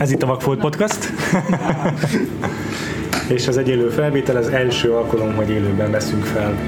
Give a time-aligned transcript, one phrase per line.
[0.00, 1.12] Ez itt a Vagfolt Podcast.
[3.36, 6.58] és az egy élő felvétel az első alkalom, hogy élőben veszünk fel.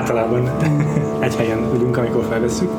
[0.00, 0.50] Általában
[1.26, 2.70] egy helyen ülünk, amikor felvesszük.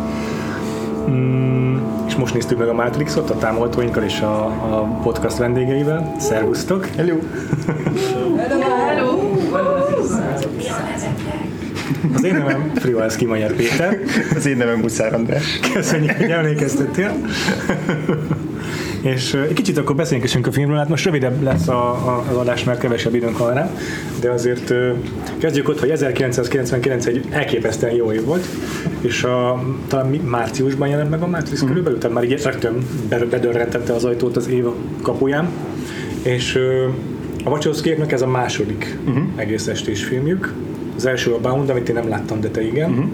[1.09, 6.15] Mm, és most néztük meg a Matrixot a támogatóinkkal és a, a podcast vendégeivel.
[6.19, 6.85] Szervusztok!
[6.85, 7.15] Hello!
[12.13, 13.99] Az én nevem Frivalszki Magyar Péter.
[14.35, 15.59] Az én nevem Buszár András.
[15.73, 17.11] Köszönjük, hogy emlékeztettél.
[19.01, 22.63] És egy kicsit akkor beszéljünk a filmről, hát most rövidebb lesz a, a, az adás,
[22.63, 23.71] mert kevesebb időnk van rá,
[24.19, 24.73] de azért
[25.37, 28.45] kezdjük ott, hogy 1999 egy elképesztően jó év volt,
[29.01, 33.93] és a, talán márciusban jelent meg a Matrix körülbelül, tehát már így rögtön be- bedörrentette
[33.93, 34.65] az ajtót az év
[35.01, 35.49] kapuján,
[36.21, 36.59] és
[37.45, 39.23] a Wachowskieknek ez a második uh-huh.
[39.35, 40.53] egész estés filmjük,
[40.95, 42.89] az első a Bound, amit én nem láttam, de te igen.
[42.89, 43.05] Uh-huh.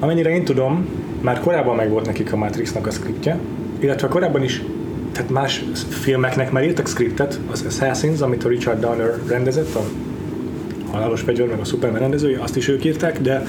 [0.00, 0.86] Amennyire én tudom,
[1.20, 3.38] már korábban meg volt nekik a Matrixnak a skriptje,
[3.78, 4.62] illetve korábban is,
[5.12, 9.82] tehát más filmeknek már írtak skriptet, az Assassins, amit a Richard Donner rendezett, a
[10.90, 13.42] Halálos Fegyver, meg a Superman rendezője, azt is ők írták, de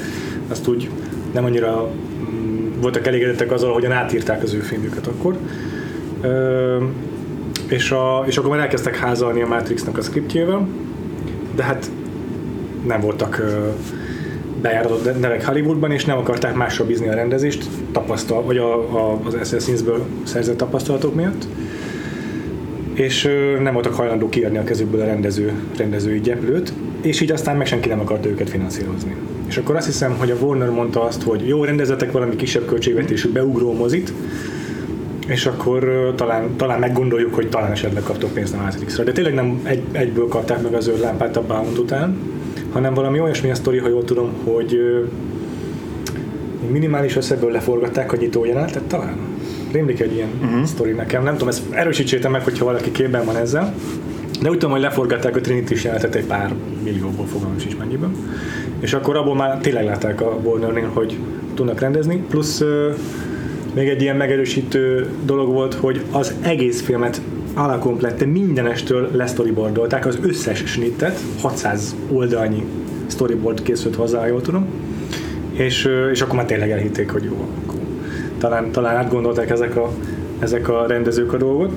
[0.48, 0.90] azt úgy
[1.34, 1.90] nem annyira
[2.32, 5.38] mm, voltak elégedettek azzal, hogyan átírták az ő filmjüket akkor.
[7.68, 10.68] És, a, és akkor már elkezdtek házalni a Matrixnak a skriptjével,
[11.56, 11.92] de hát
[12.88, 13.70] nem voltak ö,
[14.64, 19.34] bejáratott nevek Hollywoodban, és nem akarták másra bízni a rendezést, tapasztal, vagy a, a, az
[19.34, 21.48] Assassinsből szerzett tapasztalatok miatt.
[22.94, 23.30] És
[23.62, 27.90] nem voltak hajlandók kiadni a kezükből a rendező, rendezői gyeplőt, és így aztán meg senki
[27.90, 29.16] nem akarta őket finanszírozni.
[29.48, 33.32] És akkor azt hiszem, hogy a Warner mondta azt, hogy jó, rendezetek valami kisebb költségvetésű
[33.32, 34.14] beugró mozit,
[35.28, 39.04] és akkor talán, talán meggondoljuk, hogy talán esetleg kaptok pénzt a Matrixra.
[39.04, 42.18] De tényleg nem egy, egyből kapták meg a zöld lámpát a Bound után,
[42.74, 44.80] hanem valami olyasmi a sztori, ha jól tudom, hogy
[46.72, 49.18] minimális összegből leforgatták a nyitó jelenetet talán.
[49.72, 50.64] Rémlik egy ilyen uh-huh.
[50.64, 51.24] sztori nekem.
[51.24, 53.74] Nem tudom, ezt erősítsétek meg, hogyha valaki képben van ezzel.
[54.42, 56.54] De úgy tudom, hogy leforgatták a trinity jelenetet egy pár
[56.84, 58.16] millióból, fogalmam sincs mennyiben.
[58.80, 61.18] És akkor abból már tényleg látták a Warnernél, hogy
[61.54, 62.24] tudnak rendezni.
[62.30, 62.64] Plusz
[63.74, 67.22] még egy ilyen megerősítő dolog volt, hogy az egész filmet
[67.54, 72.64] alakomplette mindenestől lesztoryboardolták, az összes snittet, 600 oldalnyi
[73.08, 74.66] storyboard készült hozzá, jól tudom,
[75.54, 77.80] és, és akkor már tényleg elhitték, hogy jó, akkor
[78.38, 79.92] talán, talán átgondolták ezek a,
[80.40, 81.72] ezek a rendezők a dolgot,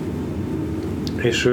[1.17, 1.51] és,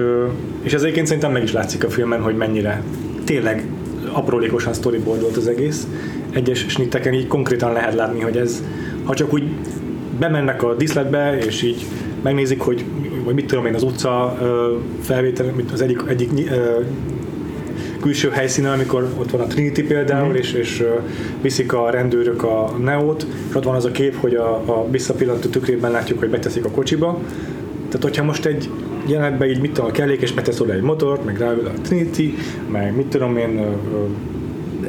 [0.62, 2.82] és ez egyébként szerintem meg is látszik a filmen, hogy mennyire
[3.24, 3.66] tényleg
[4.12, 5.88] aprólékosan storyboardolt az egész.
[6.32, 8.64] Egyes snitteken így konkrétan lehet látni, hogy ez,
[9.04, 9.44] ha csak úgy
[10.20, 11.86] bemennek a diszletbe, és így
[12.22, 12.86] megnézik, hogy
[13.24, 14.38] vagy mit tudom én, az utca
[15.02, 16.32] felvétel, mint az egyik, egyik
[18.04, 20.36] külső helyszínen, amikor ott van a Trinity például, mm.
[20.36, 20.84] és, és
[21.42, 25.50] viszik a rendőrök a Neót, és ott van az a kép, hogy a, a visszapillantó
[25.50, 27.20] tükrében látjuk, hogy beteszik a kocsiba.
[27.88, 28.70] Tehát, hogyha most egy
[29.06, 32.34] jelenetben így mit tudom, a kellék, és betesz oda egy motort, meg ráül a Trinity,
[32.72, 33.66] meg mit tudom én,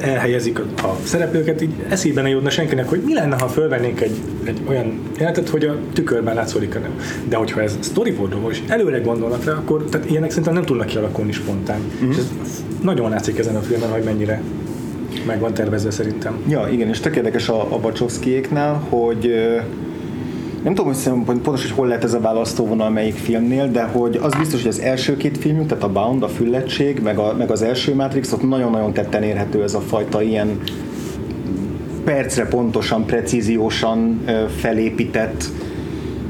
[0.01, 4.17] elhelyezik a, a szereplőket, így eszébe ne jutna senkinek, hogy mi lenne, ha fölvennénk egy,
[4.45, 6.99] egy olyan jelenetet, hogy a tükörben látszódik a nem.
[7.29, 11.33] De hogyha ez storyboardról és előre gondolnak rá, akkor tehát ilyenek szerintem nem tudnak kialakulni
[11.33, 11.81] spontán.
[11.81, 12.11] Mm-hmm.
[12.11, 14.43] És ez nagyon látszik ezen a filmen, hogy mennyire
[15.27, 16.39] meg van tervezve szerintem.
[16.49, 19.35] Ja, igen, és tök érdekes a, a Wachowskiéknál, hogy
[20.65, 24.35] nem tudom, hogy pontosan, hogy hol lehet ez a választóvonal melyik filmnél, de hogy az
[24.35, 27.63] biztos, hogy az első két filmünk, tehát a Bound, a Füllettség, meg, a, meg az
[27.63, 30.61] első Matrix, ott nagyon-nagyon tetten érhető ez a fajta ilyen
[32.05, 34.25] percre pontosan, precíziósan
[34.57, 35.45] felépített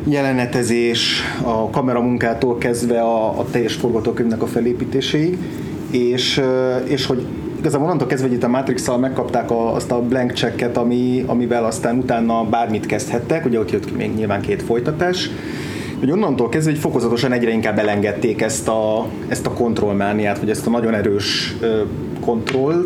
[0.05, 5.39] jelenetezés, a kameramunkától kezdve a, a teljes forgatókönyvnek a felépítéséig,
[5.91, 6.41] és,
[6.85, 7.27] és hogy
[7.65, 11.65] igazából onnantól kezdve, hogy itt a matrix megkapták a, azt a blank checket, ami, amivel
[11.65, 15.31] aztán utána bármit kezdhettek, ugye ott jött még nyilván két folytatás,
[15.99, 20.67] hogy onnantól kezdve hogy fokozatosan egyre inkább elengedték ezt a, ezt a kontrollmániát, vagy ezt
[20.67, 21.57] a nagyon erős
[22.21, 22.85] kontroll,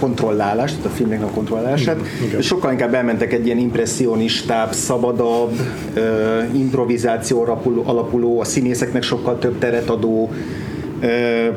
[0.00, 2.38] kontrollálást, tehát a filmnek a kontrollálását, Igen.
[2.38, 5.58] és sokkal inkább elmentek egy ilyen impressionistább, szabadabb,
[6.52, 10.30] improvizációra alapuló, a színészeknek sokkal több teret adó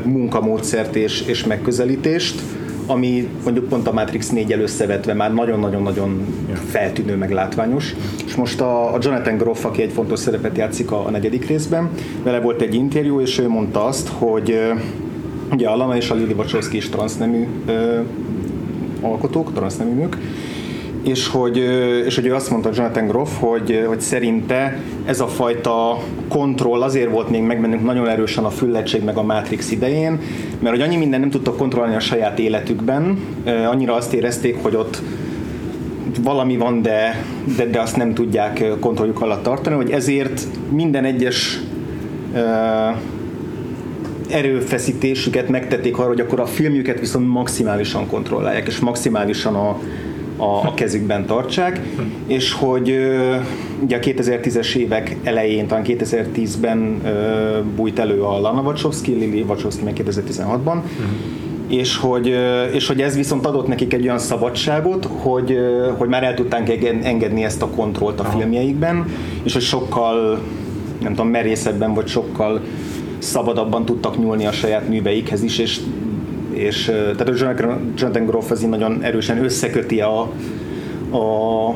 [0.03, 2.41] munkamódszert és, és megközelítést,
[2.87, 6.25] ami mondjuk pont a Matrix 4 összevetve már nagyon-nagyon-nagyon
[6.69, 7.95] feltűnő, meg látványos.
[8.25, 11.89] És most a, a Jonathan Groff, aki egy fontos szerepet játszik a, a negyedik részben,
[12.23, 14.59] vele volt egy interjú, és ő mondta azt, hogy
[15.51, 17.99] ugye a Lana és a Lily Wachowski is transznemű ö,
[19.01, 20.17] alkotók, transzneműnök,
[21.07, 21.57] és hogy,
[22.05, 27.11] és hogy ő azt mondta Jonathan Groff, hogy, hogy szerinte ez a fajta kontroll azért
[27.11, 30.19] volt még megmennünk nagyon erősen a füllettség meg a Matrix idején,
[30.59, 33.19] mert hogy annyi minden nem tudtak kontrollálni a saját életükben,
[33.71, 35.01] annyira azt érezték, hogy ott
[36.23, 37.23] valami van, de,
[37.57, 41.59] de, de azt nem tudják kontrolljuk alatt tartani, hogy ezért minden egyes
[44.29, 49.79] erőfeszítésüket megtették arra, hogy akkor a filmjüket viszont maximálisan kontrollálják, és maximálisan a,
[50.37, 51.81] a, a kezükben tartsák,
[52.27, 52.89] és hogy
[53.83, 59.83] ugye a 2010-es évek elején, talán 2010-ben ö, bújt elő a Lana Wachowski, Lily Wachowski
[59.83, 60.77] meg 2016-ban,
[61.67, 62.35] és hogy,
[62.71, 65.57] és hogy ez viszont adott nekik egy olyan szabadságot, hogy,
[65.97, 69.05] hogy már el tudták enge- engedni ezt a kontrollt a filmjeikben,
[69.43, 70.39] és hogy sokkal
[71.01, 72.61] nem tudom, merészebben, vagy sokkal
[73.17, 75.79] szabadabban tudtak nyúlni a saját műveikhez is, és,
[76.57, 77.33] és tehát a
[77.95, 80.31] Jonathan- Groff az így nagyon erősen összeköti a,
[81.09, 81.67] a,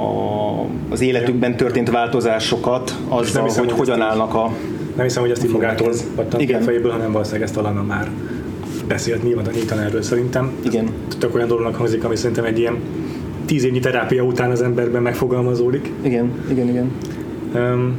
[0.00, 4.52] a, az életükben történt változásokat azzal, hiszem, hogy hogy hogyan állnak a...
[4.96, 6.62] Nem hiszem, hogy ezt így magától adtam ki a Igen.
[6.62, 8.10] fejéből, hanem valószínűleg ezt Alana már
[8.88, 10.50] beszélt nyilván nyíltan erről szerintem.
[10.64, 10.88] Igen.
[11.18, 12.76] Tök olyan dolognak hangzik, ami szerintem egy ilyen
[13.44, 15.92] tíz évnyi terápia után az emberben megfogalmazódik.
[16.02, 16.90] Igen, igen, igen.
[17.54, 17.94] Um,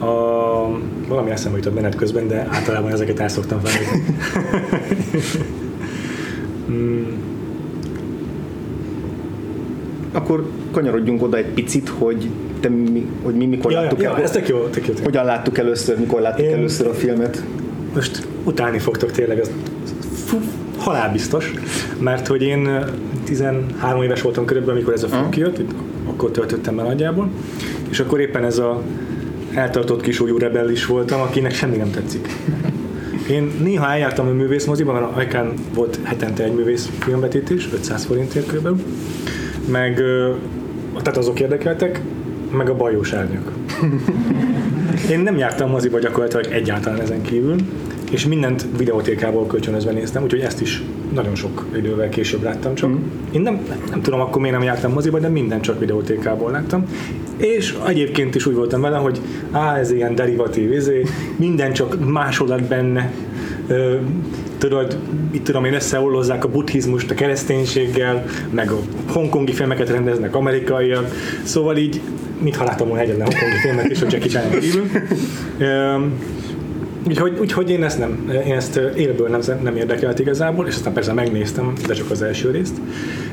[0.00, 4.04] a, valami eszembe jutott menet közben, de általában ezeket el szoktam felejteni.
[6.70, 7.02] Mm,
[10.12, 12.28] Akkor kanyarodjunk oda egy picit, hogy,
[12.60, 14.94] te mi, hogy mi mikor ja, láttuk ja, el, ez tök jó, tök jó.
[14.94, 17.42] Tök hogyan láttuk először, mikor láttuk Én- először a filmet.
[17.94, 19.50] Most utálni fogtok tényleg, ez
[20.78, 21.54] halálbiztos,
[21.98, 22.80] mert hogy én ö,
[23.24, 25.60] 13 éves voltam körülbelül, amikor ez a film kijött,
[26.06, 27.28] akkor töltöttem be nagyjából,
[27.90, 28.82] és akkor éppen ez a
[29.54, 32.28] eltartott kisújú rebellis voltam, akinek semmi nem tetszik.
[33.30, 38.78] Én néha eljártam a művészmoziba, mert Ajkán volt hetente egy művész filmvetítés, 500 forintért körülbelül,
[39.70, 39.94] meg
[40.96, 42.00] tehát azok érdekeltek,
[42.50, 43.50] meg a bajós árnyak.
[45.10, 47.56] Én nem jártam moziba gyakorlatilag egyáltalán ezen kívül,
[48.10, 50.82] és mindent videótékából kölcsönözve néztem, úgyhogy ezt is
[51.12, 52.90] nagyon sok idővel később láttam csak.
[52.90, 52.96] Mm.
[53.32, 53.60] Én nem,
[53.90, 56.84] nem tudom akkor miért nem jártam moziba, de mindent csak videótékából láttam.
[57.40, 59.20] És egyébként is úgy voltam vele, hogy
[59.50, 61.02] á, ez ilyen derivatív, izé,
[61.36, 63.12] minden csak másolat benne.
[63.66, 63.94] Ö,
[64.58, 64.98] tudod,
[65.30, 68.78] itt tudom én összeollozzák a buddhizmust a kereszténységgel, meg a
[69.12, 71.06] hongkongi filmeket rendeznek amerikaiak,
[71.42, 72.00] szóval így,
[72.42, 74.84] mintha láttam volna egyetlen hongkongi filmet is, a Jackie Chan kívül.
[77.08, 81.12] Úgyhogy, úgyhogy én ezt nem, én ezt élből nem, nem érdekelt igazából, és aztán persze
[81.12, 82.80] megnéztem, de csak az első részt,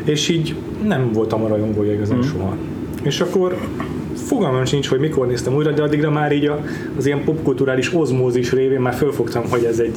[0.04, 2.22] és így nem voltam a rajongója igazán mm.
[2.22, 2.56] soha.
[3.04, 3.58] És akkor
[4.28, 6.64] fogalmam sincs, hogy mikor néztem újra, de addigra már így a,
[6.98, 9.96] az ilyen popkulturális ozmózis révén már fölfogtam, hogy ez egy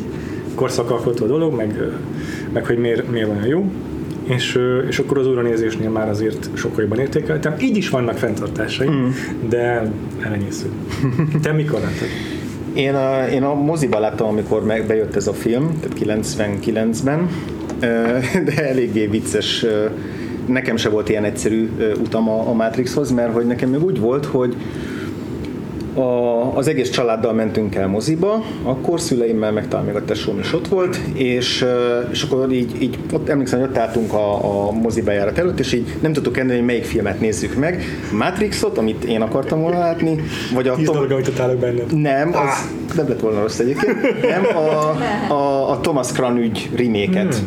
[0.55, 1.83] korszakalkotó dolog, meg,
[2.53, 3.71] meg hogy miért, miért olyan jó.
[4.25, 7.55] És, és akkor az újranézésnél már azért sokkal jobban értékeltem.
[7.61, 9.09] Így is vannak fenntartásai, mm.
[9.49, 10.67] de elenyésző.
[11.43, 12.09] Te mikor láttad?
[12.75, 17.29] Én a, én a moziba láttam, amikor meg bejött ez a film, tehát 99-ben,
[17.81, 17.87] ö,
[18.45, 19.67] de eléggé vicces.
[20.51, 21.71] Nekem se volt ilyen egyszerű
[22.01, 24.57] utam a, a Matrixhoz, mert hogy nekem még úgy volt, hogy
[25.95, 30.53] a, az egész családdal mentünk el moziba, akkor szüleimmel, meg talán még a tesóm is
[30.53, 31.65] ott volt, és,
[32.11, 35.73] és akkor így, így ott emlékszem, hogy ott álltunk a, a mozi bejárat előtt, és
[35.73, 37.85] így nem tudtuk kendeni, hogy melyik filmet nézzük meg.
[38.13, 40.21] Matrixot, amit én akartam volna látni,
[40.55, 42.01] vagy a Tíz Tom, dolog, amit utálok benned.
[42.01, 44.23] nem, az nem lett volna rossz egyébként.
[44.23, 44.97] Nem, a,
[45.33, 47.43] a, a Thomas Kran ügy reméket.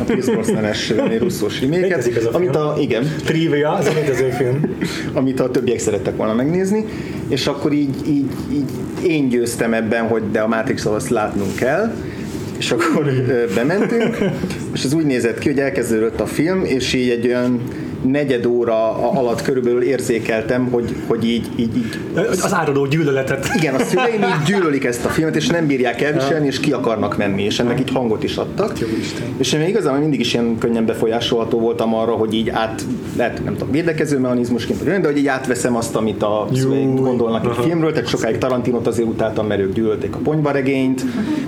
[0.00, 2.28] A Pierce Brosnan-es russzós reméket.
[2.32, 4.76] Amit a, igen, Trivia, az a létező film.
[5.12, 6.84] amit a többiek szerettek volna megnézni,
[7.28, 8.70] és akkor így, így, így
[9.06, 11.94] én győztem ebben, hogy de a matrix azt látnunk kell,
[12.58, 13.10] és akkor
[13.54, 14.16] bementünk,
[14.74, 17.60] és az úgy nézett ki, hogy elkezdődött a film, és így egy olyan
[18.02, 21.98] negyed óra alatt körülbelül érzékeltem, hogy, hogy így, így, így
[22.30, 23.48] Az áradó gyűlöletet.
[23.56, 27.16] igen, a szüleim így gyűlölik ezt a filmet, és nem bírják elviselni, és ki akarnak
[27.16, 28.78] menni, és ennek így hangot is adtak.
[28.78, 29.26] Jó Isten.
[29.38, 32.82] És én igazán mindig is ilyen könnyen befolyásolható voltam arra, hogy így át,
[33.16, 37.50] lehet, nem tudom, védekező mechanizmusként, de hogy így átveszem azt, amit a szüleim gondolnak egy
[37.50, 37.62] Aha.
[37.62, 41.04] filmről, tehát sokáig Tarantinot azért utáltam, mert ők gyűlölték a ponyvaregényt,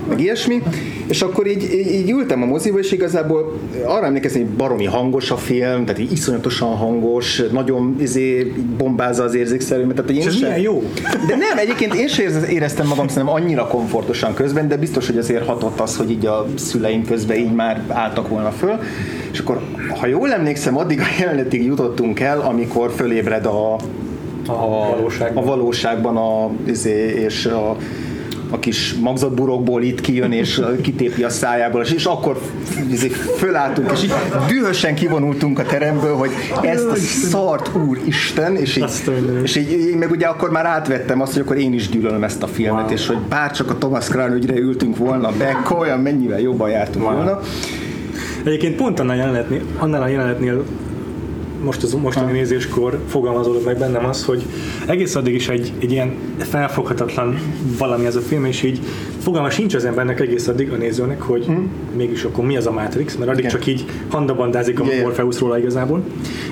[0.07, 0.63] meg ilyesmi,
[1.07, 5.31] és akkor így, így, így ültem a moziba, és igazából arra emlékeztem, hogy baromi hangos
[5.31, 9.95] a film, tehát így iszonyatosan iszonyatosan hangos, nagyon izé, bombázza az érzékszerűmet.
[9.95, 10.83] Tehát, hogy én És ez sem- milyen jó?
[11.27, 15.17] De nem, egyébként én sem érez- éreztem magam szerintem annyira komfortosan közben, de biztos, hogy
[15.17, 18.79] azért hatott az, hogy így a szüleim közben így már álltak volna föl.
[19.31, 19.59] És akkor,
[19.99, 23.73] ha jól emlékszem, addig a jelenetig jutottunk el, amikor fölébred a,
[24.47, 25.43] A valóságban.
[25.43, 27.75] a valóságban a, izé, és a,
[28.53, 32.41] a kis magzatburokból itt kijön, és kitépi a szájából, és, és akkor
[32.91, 34.13] izé, fölálltunk, és így
[34.47, 36.29] dühösen kivonultunk a teremből, hogy
[36.61, 39.11] ezt a szart úristen, és így, a
[39.43, 42.43] és így én meg ugye akkor már átvettem azt, hogy akkor én is gyűlölöm ezt
[42.43, 42.93] a filmet, Wow.
[42.93, 47.15] és hogy bárcsak a Thomas Crown ügyre ültünk volna be, olyan mennyivel jobban jártunk Wow.
[47.15, 47.39] volna.
[48.43, 50.63] Egyébként pont annál, jelenetnél, annál a jelenetnél
[51.63, 54.45] most az mostani nézéskor fogalmazódott meg bennem az, hogy
[54.87, 57.39] egész addig is egy, egy ilyen felfoghatatlan
[57.77, 58.79] valami ez a film, és így
[59.19, 61.45] fogalma sincs az embernek egész addig a nézőnek, hogy
[61.95, 63.51] mégis akkor mi az a Matrix, mert addig Igen.
[63.51, 65.01] csak így handabandázik a igen.
[65.01, 66.03] Morpheus róla igazából,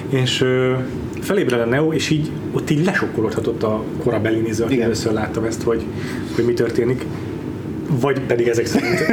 [0.09, 0.73] és ö,
[1.19, 5.61] felébred a Neo, és így ott így lesokkolódhatott a korabeli néző, aki először látta ezt,
[5.61, 5.83] hogy,
[6.35, 7.05] hogy mi történik.
[7.89, 9.05] Vagy pedig ezek szerint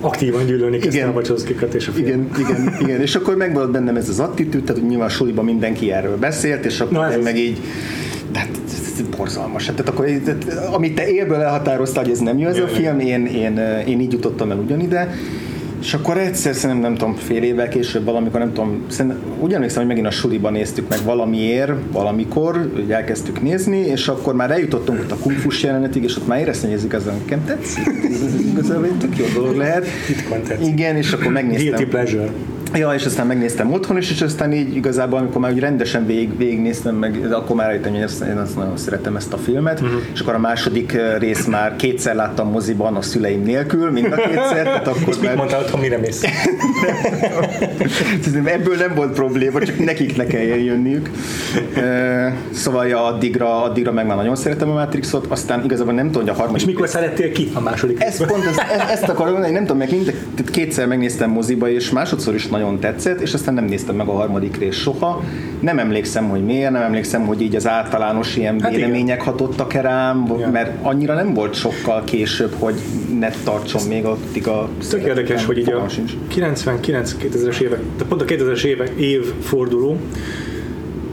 [0.00, 2.06] aktívan gyűlölni kezdte a Wachowskikat és a film.
[2.06, 5.44] Igen, igen, igen, és akkor megvolt bennem ez az attitűd, tehát hogy nyilván a suliban
[5.44, 7.58] mindenki erről beszélt, és akkor Na, én meg így,
[8.32, 8.48] de hát
[9.16, 9.66] borzalmas.
[9.66, 12.98] Hát, Tehát akkor, tehát, amit te élből elhatároztál, hogy ez nem jó ez a film,
[12.98, 15.14] én, én, én így jutottam el ugyanide,
[15.80, 18.86] és akkor egyszer szerintem, nem tudom, fél évvel később valamikor, nem tudom,
[19.40, 24.34] úgy emlékszem, hogy megint a suliban néztük meg valamiért, valamikor, hogy elkezdtük nézni, és akkor
[24.34, 27.86] már eljutottunk ott a kungfus jelenetig, és ott már éreztem, hogy ez igazán nekem tetszik.
[28.58, 29.86] Ez egy tök jó dolog lehet.
[30.64, 31.74] Igen, és akkor megnéztem.
[31.74, 32.28] Guilty pleasure.
[32.74, 36.36] Ja, és aztán megnéztem otthon is, és aztán így igazából, amikor már úgy rendesen végig,
[36.36, 40.00] végignéztem meg, akkor már rájöttem, hogy ezt, én azt nagyon szeretem ezt a filmet, uh-huh.
[40.12, 44.16] és akkor a második eh, rész már kétszer láttam moziban a szüleim nélkül, mind a
[44.16, 46.22] kétszer, tehát akkor És mit már, mondtál otthon, mire mész?
[48.44, 51.10] Ebből nem volt probléma, csak nekik ne kelljen jönniük.
[51.74, 56.22] Eh, Szóval ja, addigra, addigra meg már nagyon szeretem a Matrixot, aztán igazából nem tudom,
[56.22, 59.32] hogy a harmadik És mikor szerettél ki a második ezt pont ezt, ezt, ezt akarom
[59.32, 60.14] mondani, nem tudom, meg mind,
[60.50, 64.56] kétszer megnéztem moziba, és másodszor is nagyon tetszett, és aztán nem néztem meg a harmadik
[64.56, 65.22] részt soha.
[65.60, 68.72] Nem emlékszem, hogy miért, nem emlékszem, hogy így az általános ilyen Hát igen.
[68.90, 70.50] vélemények hatottak -e rám, Ja.
[70.50, 72.74] mert annyira nem volt sokkal később, hogy
[73.18, 76.12] ne tartson még addig a Tök érdekes, hogy így a fogalmam sincs.
[76.34, 79.96] 99-2000-es évek, de pont a 2000-es évek év forduló,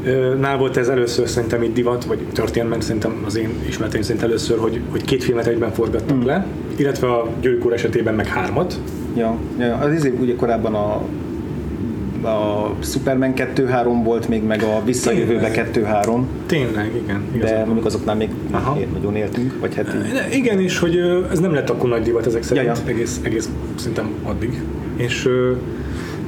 [0.06, 4.04] ö, nál volt ez először szerintem itt divat, vagy történt meg szerintem az én ismereteim
[4.04, 6.26] szerint először, hogy, hogy két filmet egyben forgattak Hmm.
[6.26, 8.80] le, illetve a Győrűk úr esetében meg hármat.
[9.18, 11.02] Ja, ja, az izé ugye korábban a
[12.24, 17.24] a Superman 2-3 volt még, meg a Visszajövőbe 2-3, Tényleg, igen.
[17.40, 18.80] de mondjuk azoknál még Aha.
[18.94, 20.12] nagyon éltünk, vagy hát így.
[20.12, 20.98] De Igen, és hogy
[21.32, 22.90] ez nem lett akkor nagy divat ezek szerint, Ja, ja.
[22.90, 24.62] Egész, egész szerintem addig.
[24.96, 25.30] És,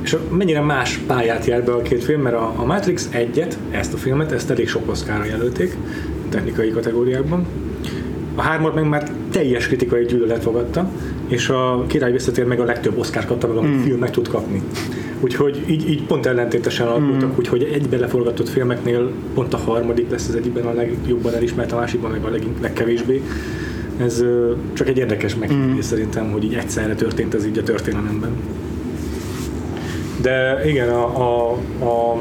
[0.04, 3.58] és a- mennyire más pályát jár be a két film, mert a, a Matrix egyet,
[3.72, 5.78] ezt a filmet, ezt elég sok oszkára jelölték,
[6.30, 7.46] technikai kategóriákban.
[8.36, 10.90] A hármat meg már teljes kritikai gyűlölet fogadta,
[11.28, 13.82] és a király visszatér meg a legtöbb oszkár kapta meg, amit mm.
[13.82, 14.62] film meg tud kapni.
[15.20, 17.38] Úgyhogy így, így pont ellentétesen alakultak, mm.
[17.38, 22.12] úgyhogy egybe leforgatott filmeknél pont a harmadik lesz az egyikben a legjobban elismert, a másikban
[22.12, 23.22] meg a leg, legkevésbé.
[23.98, 24.24] Ez
[24.74, 25.80] csak egy érdekes megfigyelés mm.
[25.80, 28.32] szerintem, hogy így egyszerre történt ez így a történelemben.
[30.22, 31.52] De igen, a, a,
[31.86, 32.18] a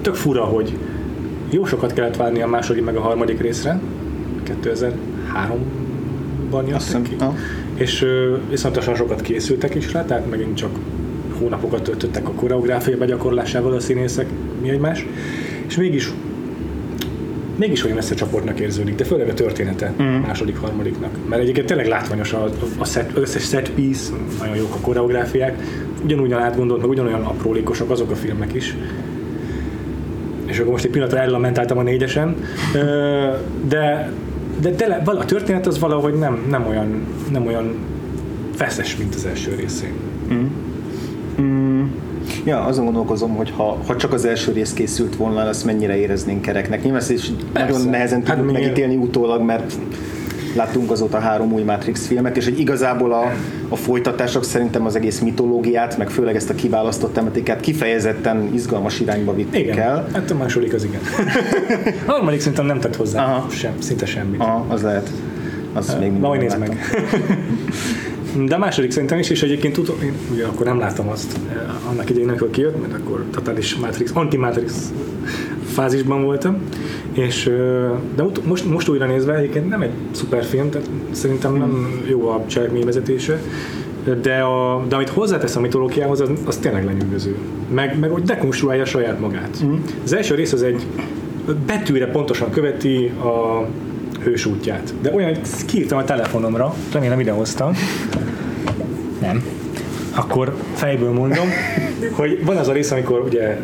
[0.00, 0.76] tök fura, hogy
[1.50, 3.80] jó sokat kellett várni a második meg a harmadik részre,
[4.62, 7.16] 2003-ban jöttek ki,
[7.74, 10.70] és ö, viszontosan sokat készültek is rá, tehát megint csak
[11.42, 14.26] hónapokat töltöttek a koreográfia begyakorlásával a színészek,
[14.62, 15.06] mi egymás,
[15.68, 16.12] és mégis
[17.56, 20.06] mégis olyan összecsaportnak érződik, de főleg a története mm.
[20.06, 21.10] második, harmadiknak.
[21.28, 25.62] Mert egyébként tényleg látványos a, a set, összes set piece, nagyon jók a koreográfiák,
[26.04, 28.76] ugyanúgyan átgondolt, meg ugyanolyan aprólékosak azok a filmek is.
[30.46, 32.36] És akkor most egy pillanatra ellamentáltam a négyesen,
[33.68, 34.12] de,
[34.60, 37.74] de tele, a történet az valahogy nem, nem, olyan, nem olyan
[38.54, 39.92] feszes, mint az első részén.
[42.44, 46.42] Ja, azon gondolkozom, hogy ha, ha csak az első rész készült volna, azt mennyire éreznénk
[46.42, 46.82] kereknek.
[46.82, 47.72] Nyilván ezt is Persze.
[47.72, 48.62] nagyon nehezen Hát tudjuk miért?
[48.62, 49.72] megítélni utólag, mert
[50.56, 53.32] láttunk azóta három új Matrix filmet, és hogy igazából a,
[53.68, 59.34] a folytatások szerintem az egész mitológiát, meg főleg ezt a kiválasztott tematikát kifejezetten izgalmas irányba
[59.34, 60.08] vitték Igen, el.
[60.12, 61.00] hát a második az igen.
[62.06, 63.48] a harmadik szerintem nem tett hozzá Aha.
[63.50, 64.40] sem, szinte semmit.
[64.40, 65.10] Aha, az lehet.
[65.72, 66.78] Az még Ma, hogy mindig nézd nem meg.
[68.46, 71.90] De a második szerintem is, és egyébként tudom, én ugye akkor nem láttam azt eh,
[71.90, 74.92] annak idején, amikor kijött, mert akkor totális Matrix, anti-Matrix
[75.64, 76.56] fázisban voltam,
[77.12, 82.02] és eh, de most, most újra nézve egyébként nem egy szuper film, tehát szerintem nem
[82.08, 83.40] jó a cselekményvezetése,
[84.22, 87.36] de, a, de amit hozzátesz a mitológiához, az, az tényleg lenyűgöző.
[87.74, 89.64] Meg, meg hogy dekonstruálja saját magát.
[89.64, 89.74] Mm.
[90.04, 90.86] Az első rész az egy
[91.66, 93.66] betűre pontosan követi a
[94.24, 94.94] hős útját.
[95.00, 97.72] De olyan, hogy kiírtam a telefonomra, remélem idehoztam.
[99.20, 99.44] Nem.
[100.14, 101.46] Akkor fejből mondom,
[102.12, 103.58] hogy van az a rész, amikor ugye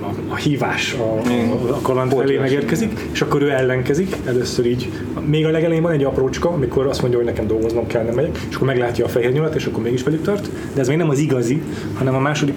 [0.00, 4.90] a, a hívás a, a, a kaland felé megérkezik, és akkor ő ellenkezik, először így,
[5.26, 8.38] még a legelején van egy aprócska, amikor azt mondja, hogy nekem dolgoznom kell, nem megyek,
[8.48, 11.10] és akkor meglátja a fehér nyolat, és akkor mégis velük tart, de ez még nem
[11.10, 11.62] az igazi,
[11.94, 12.54] hanem a második,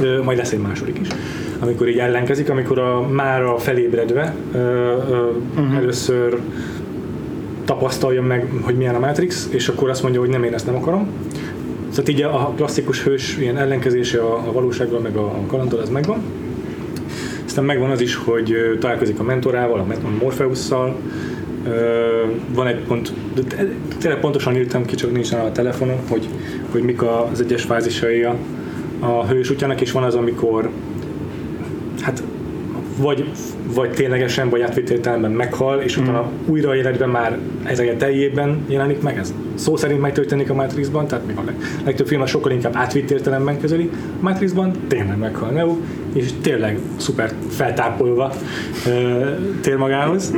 [0.00, 1.08] ö, majd lesz egy második is,
[1.60, 5.76] amikor így ellenkezik, amikor a, már a felébredve ö, ö, uh-huh.
[5.76, 6.38] először
[7.64, 10.76] tapasztalja meg, hogy milyen a Matrix, és akkor azt mondja, hogy nem, én ezt nem
[10.76, 11.08] akarom.
[11.88, 15.88] Szóval így a klasszikus hős ilyen ellenkezése a, a valósággal, meg a, a kalandal, ez
[15.88, 16.22] megvan.
[17.44, 20.96] Aztán megvan az is, hogy találkozik a mentorával, a Morpheusszal,
[22.54, 23.68] van egy pont, de
[24.00, 26.28] tényleg pontosan írtam ki, csak nincs a telefonon, hogy,
[26.70, 28.36] hogy mik az egyes fázisai a,
[29.00, 30.70] a hős útjának, és van az, amikor
[32.96, 33.30] vagy,
[33.74, 36.50] vagy ténylegesen, vagy átvitt értelemben meghal, és utána mm.
[36.50, 39.18] újra életben már ez a teljében jelenik meg.
[39.18, 41.42] Ez szó szerint megtörténik a Matrixban, tehát még a
[41.84, 43.90] legtöbb film sokkal inkább átvitt értelemben közeli.
[43.92, 45.76] A Matrixban tényleg meghal Neo,
[46.12, 48.32] és tényleg szuper feltápolva
[48.86, 49.26] uh,
[49.60, 50.34] tér magához.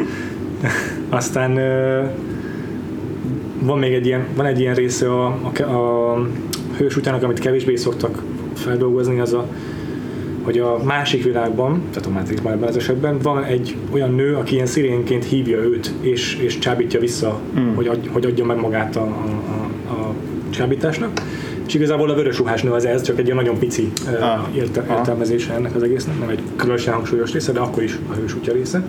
[1.08, 2.10] Aztán uh,
[3.60, 5.26] van még egy ilyen, van egy ilyen része a,
[5.58, 6.26] a, a
[6.76, 8.22] hős utának, amit kevésbé szoktak
[8.54, 9.46] feldolgozni, az a
[10.48, 14.54] hogy a másik világban, tehát a Matrixban ebben az esetben van egy olyan nő, aki
[14.54, 17.74] ilyen szirénként hívja őt, és, és csábítja vissza, mm.
[17.74, 20.14] hogy, adj, hogy adja meg magát a, a, a
[20.50, 21.22] csábításnak.
[21.66, 24.56] És igazából a vörös ruhás nő az ez, csak egy ilyen nagyon pici ah.
[24.56, 28.52] érte, értelmezése ennek az egésznek, nem egy különösen hangsúlyos része, de akkor is a hősútja
[28.52, 28.82] része.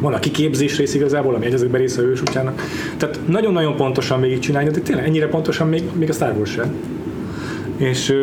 [0.00, 2.62] Van a kiképzés rész igazából, ami egyezőkben része a hősútjának.
[2.96, 6.74] Tehát nagyon-nagyon pontosan csinálni, de tényleg ennyire pontosan még, még a Star Wars sem.
[7.76, 8.14] És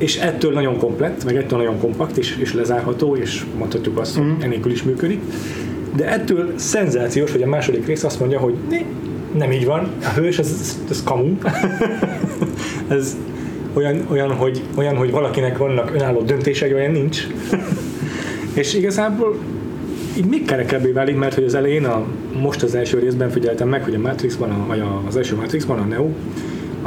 [0.00, 4.24] és ettől nagyon komplett, meg ettől nagyon kompakt, és, és lezárható, és mondhatjuk azt, hogy
[4.24, 4.40] mm.
[4.40, 5.20] enélkül is működik.
[5.96, 8.84] De ettől szenzációs, hogy a második rész azt mondja, hogy né,
[9.38, 11.36] nem így van, a hős, ez, ez, ez kamu.
[12.88, 13.16] ez
[13.72, 17.26] olyan, olyan, hogy, olyan, hogy valakinek vannak önálló döntései, olyan nincs.
[18.60, 19.36] és igazából
[20.16, 22.06] így még kerekebbé válik, mert hogy az elején, a,
[22.40, 25.84] most az első részben figyeltem meg, hogy a Matrixban, a, vagy az első Matrixban a
[25.84, 26.08] Neo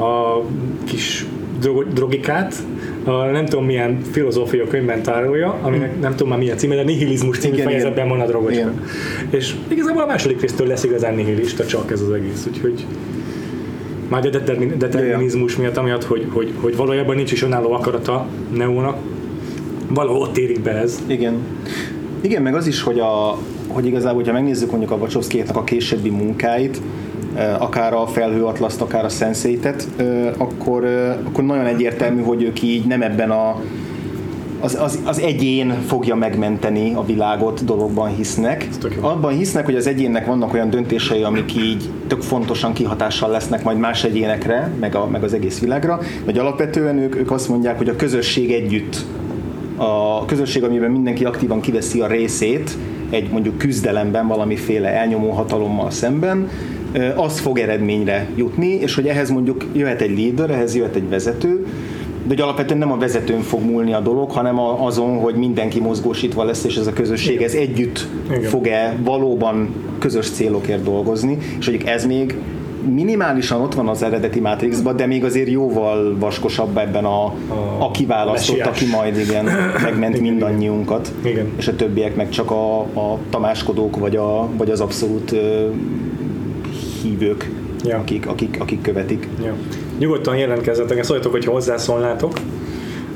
[0.05, 0.43] a
[0.83, 1.25] kis
[1.93, 2.55] drogikát,
[3.03, 7.37] a nem tudom milyen filozófia könyvben tárolja, aminek nem tudom már milyen címe, de nihilizmus
[7.37, 8.71] című igen, fejezetben van a drogocska.
[9.29, 12.85] És igazából a második résztől lesz igazán nihilista csak ez az egész, úgyhogy
[14.07, 14.29] már a
[14.77, 18.97] determinizmus miatt, amiatt, hogy, hogy, hogy valójában nincs is önálló akarata Neónak,
[19.89, 21.03] valahol ott érik be ez.
[21.07, 21.33] Igen.
[22.21, 23.37] Igen, meg az is, hogy, a,
[23.67, 26.81] hogy igazából, hogyha megnézzük mondjuk a wachowski a későbbi munkáit,
[27.59, 29.87] akár a felhőatlaszt, akár a szenszétet,
[30.37, 30.85] akkor,
[31.23, 33.61] akkor nagyon egyértelmű, hogy ők így nem ebben a
[34.63, 38.67] az, az, az egyén fogja megmenteni a világot dologban hisznek.
[38.99, 43.77] Abban hisznek, hogy az egyénnek vannak olyan döntései, amik így tök fontosan kihatással lesznek majd
[43.77, 47.89] más egyénekre, meg, a, meg az egész világra, vagy alapvetően ők, ők azt mondják, hogy
[47.89, 49.05] a közösség együtt,
[49.75, 52.77] a közösség, amiben mindenki aktívan kiveszi a részét,
[53.09, 56.49] egy mondjuk küzdelemben valamiféle elnyomó hatalommal szemben,
[57.15, 61.65] az fog eredményre jutni, és hogy ehhez mondjuk jöhet egy leader, ehhez jöhet egy vezető,
[62.23, 66.43] de hogy alapvetően nem a vezetőn fog múlni a dolog, hanem azon, hogy mindenki mozgósítva
[66.43, 68.07] lesz, és ez a közösség ez együtt
[68.43, 72.35] fog-e valóban közös célokért dolgozni, és hogy ez még
[72.89, 77.33] minimálisan ott van az eredeti Matrixban, de még azért jóval vaskosabb ebben a, a,
[77.79, 79.45] a kiválasztott, aki majd igen,
[79.83, 81.47] megment igen, mindannyiunkat, igen.
[81.57, 85.35] és a többiek meg csak a, a tamáskodók, vagy, a, vagy az abszolút
[87.03, 87.49] hívők,
[87.83, 87.97] ja.
[87.97, 89.27] akik, akik, akik követik.
[89.43, 89.53] Ja.
[89.97, 92.33] Nyugodtan jelentkezzetek, szóljatok, hogyha hozzászólnátok,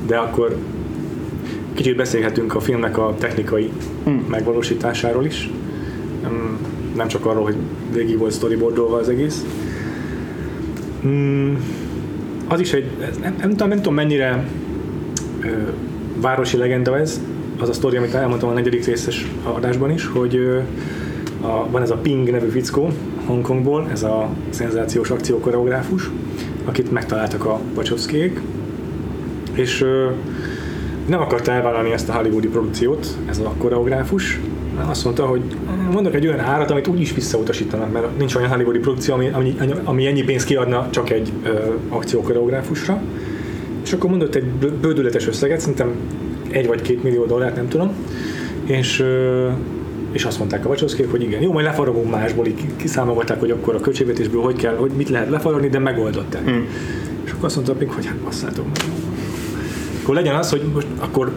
[0.06, 0.56] de akkor
[1.74, 3.70] kicsit beszélhetünk a filmnek a technikai
[4.04, 4.26] hmm.
[4.28, 5.50] megvalósításáról is.
[6.96, 7.56] Nem csak arról, hogy
[7.92, 9.44] végig volt storyboardolva az egész.
[11.00, 11.58] Hmm.
[12.48, 14.44] Az is egy, nem, nem, tudom, nem tudom mennyire
[15.40, 15.46] ö,
[16.20, 17.20] városi legenda ez,
[17.60, 20.58] az a sztori, amit elmondtam a negyedik részes adásban is, hogy ö,
[21.40, 22.92] a, van ez a Ping nevű fickó,
[23.28, 26.10] Hongkongból, ez a szenzációs akciókoreográfus,
[26.64, 28.40] akit megtaláltak a Wachowskiék,
[29.52, 29.84] és
[31.06, 34.40] nem akarta elvállalni ezt a hollywoodi produkciót, ez a koreográfus,
[34.86, 35.42] azt mondta, hogy
[35.92, 39.54] mondok egy olyan árat, amit úgy is visszautasítanak, mert nincs olyan hollywoodi produkció, ami, ami,
[39.84, 41.50] ami ennyi pénzt kiadna csak egy ö,
[41.88, 43.02] akciókoreográfusra.
[43.84, 44.44] És akkor mondott egy
[44.80, 45.94] bődületes összeget, szerintem
[46.50, 47.92] egy vagy két millió dollárt, nem tudom,
[48.64, 49.48] és ö,
[50.12, 53.74] és azt mondták a Wachowskiek, hogy igen, jó, majd lefaragunk másból, így kiszámolták, hogy akkor
[53.74, 56.50] a költségvetésből hogy kell, hogy mit lehet lefaragni, de megoldották.
[56.50, 56.62] Mm.
[57.24, 58.84] És akkor azt mondta Pink, hogy hát basszátok meg.
[60.02, 61.32] Akkor legyen az, hogy most akkor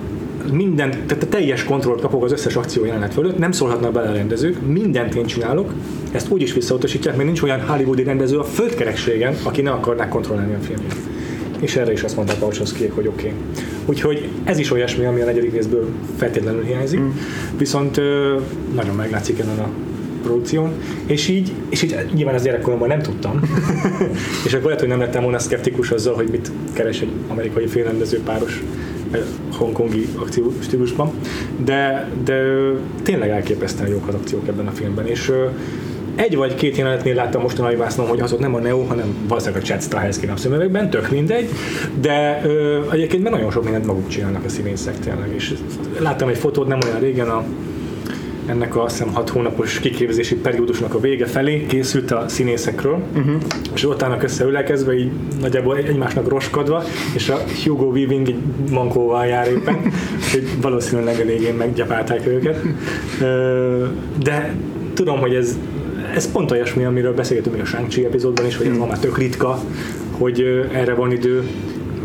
[0.52, 4.14] minden, tehát a teljes kontrollt kapok az összes akció jelenet fölött, nem szólhatnak bele a
[4.14, 5.74] rendezők, mindent én csinálok,
[6.12, 10.54] ezt úgy is visszautasítják, mert nincs olyan hollywoodi rendező a földkerekségen, aki ne akarná kontrollálni
[10.54, 10.96] a filmjét.
[11.62, 13.26] És erre is azt mondták a Wachowskiek, hogy oké.
[13.26, 13.40] Okay.
[13.86, 17.10] Úgyhogy ez is olyasmi, ami a negyedik részből feltétlenül hiányzik, mm.
[17.58, 18.40] viszont ö,
[18.76, 19.70] nagyon meglátszik ezen a
[20.24, 20.72] produkción,
[21.06, 23.40] és így, és így nyilván az gyerekkoromban nem tudtam,
[24.46, 28.20] és akkor lehet, hogy nem lettem volna szkeptikus azzal, hogy mit keres egy amerikai filmrendező
[28.20, 28.64] páros
[29.52, 31.12] hongkongi akció stílusban,
[31.64, 32.44] de, de
[33.04, 35.32] tényleg elképesztően jók az akciók ebben a filmben, és
[36.16, 39.62] egy vagy két jelenetnél láttam mostanában vásznom, hogy az ott nem a Neo, hanem valószínűleg
[39.62, 41.50] a Chad Stahelski napszemüvegben, tök mindegy,
[42.02, 45.54] de ö, egyébként már nagyon sok mindent maguk csinálnak a színészek tényleg, és
[46.00, 47.44] láttam egy fotót nem olyan régen a
[48.46, 53.36] ennek a azt hiszem, hat hónapos kiképzési periódusnak a vége felé készült a színészekről, uh-huh.
[53.74, 56.84] és ott állnak összeülekezve, így nagyjából egymásnak roskadva,
[57.16, 58.40] és a Hugo Weaving egy
[58.72, 59.80] mankóval jár éppen,
[60.32, 62.62] hogy valószínűleg a végén meggyapálták őket.
[64.24, 64.56] De
[64.94, 65.58] tudom, hogy ez,
[66.16, 69.18] ez pont olyasmi, amiről beszélgetünk még a Shang-Chi epizódban is, hogy ez ma már tök
[69.18, 69.60] ritka,
[70.12, 71.48] hogy erre van idő,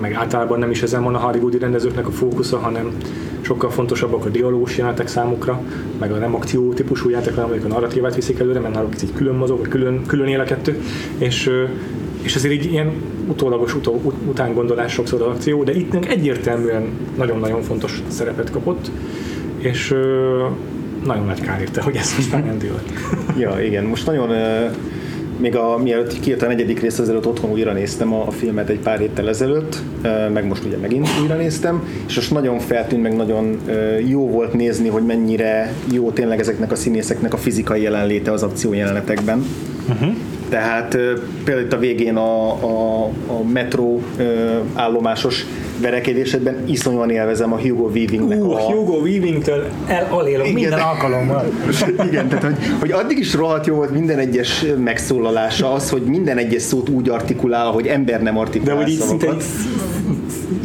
[0.00, 2.92] meg általában nem is ezen van a hollywoodi rendezőknek a fókusza, hanem
[3.40, 5.60] sokkal fontosabbak a dialógus jelenetek számukra,
[5.98, 9.34] meg a nem akció típusú játék, amelyek a narratívát viszik előre, mert náluk egy külön
[9.34, 10.80] mozog, vagy külön, külön él a kettő,
[11.18, 11.50] és,
[12.22, 12.92] és ezért így ilyen
[13.28, 18.90] utólagos utó, utángondolás sokszor az akció, de itt egyértelműen nagyon-nagyon fontos szerepet kapott,
[19.58, 19.94] és
[21.06, 22.58] nagyon nagy kár érte, hogy ez most már nem
[23.38, 24.28] ja, igen, most nagyon
[25.38, 28.78] még a, mielőtt kijött a negyedik rész, azelőtt otthon újra néztem a, a filmet egy
[28.78, 29.82] pár héttel ezelőtt,
[30.32, 33.60] meg most ugye megint újra néztem, és most nagyon feltűnt, meg nagyon
[34.06, 38.72] jó volt nézni, hogy mennyire jó tényleg ezeknek a színészeknek a fizikai jelenléte az akció
[38.72, 39.44] jelenetekben.
[39.88, 40.14] Uh-huh.
[40.48, 40.96] Tehát
[41.44, 44.02] például itt a végén a, a, a metró
[44.74, 45.46] állomásos
[45.80, 48.60] verekedésedben iszonyúan élvezem a Hugo Weavingnek uh, a...
[48.60, 51.44] Hugo Weavingtől elalélok minden alkalommal.
[52.10, 56.38] Igen, tehát hogy, hogy addig is rohadt jó volt minden egyes megszólalása, az, hogy minden
[56.38, 59.34] egyes szót úgy artikulál, hogy ember nem artikulál De hogy így szinte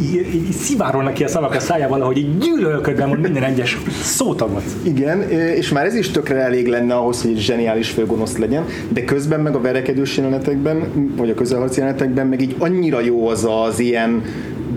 [0.00, 4.62] így, így, szivárolnak ki a szavak a szájával, ahogy így gyűlölködve mond minden egyes szótagot.
[4.82, 9.04] Igen, és már ez is tökre elég lenne ahhoz, hogy egy zseniális főgonosz legyen, de
[9.04, 13.78] közben meg a verekedős jelenetekben, vagy a közelharci jelenetekben meg így annyira jó az az
[13.78, 14.22] ilyen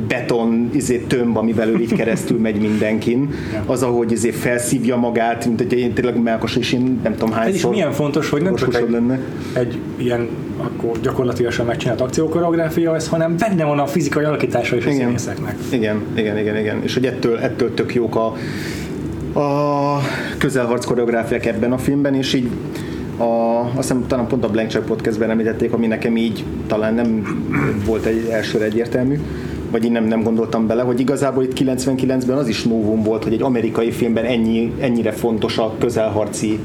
[0.07, 3.33] beton izé, tömb, ami belül így keresztül megy mindenkin.
[3.65, 7.49] Az, ahogy izé felszívja magát, mint hogy én tényleg melkos, és én nem tudom hányszor.
[7.49, 9.19] Ez is milyen fontos, hogy nem csak egy, lenne.
[9.53, 14.89] egy ilyen akkor gyakorlatilag megcsinált akciókoreográfia ez, hanem benne van a fizikai alakítása is a
[14.89, 15.05] igen.
[15.05, 15.55] színészeknek.
[15.71, 16.83] Igen, igen, igen, igen.
[16.83, 18.25] És hogy ettől, ettől tök jók a,
[19.39, 19.99] a
[20.37, 22.49] közelharc koreográfiák ebben a filmben, és így
[23.17, 27.23] a, azt hiszem talán pont a Blank Check podcastben említették, ami nekem így talán nem
[27.85, 29.19] volt egy elsőre egyértelmű,
[29.75, 33.33] vagy én nem, nem gondoltam bele, hogy igazából itt 99-ben az is novum volt, hogy
[33.33, 36.59] egy amerikai filmben ennyi, ennyire fontos a közelharci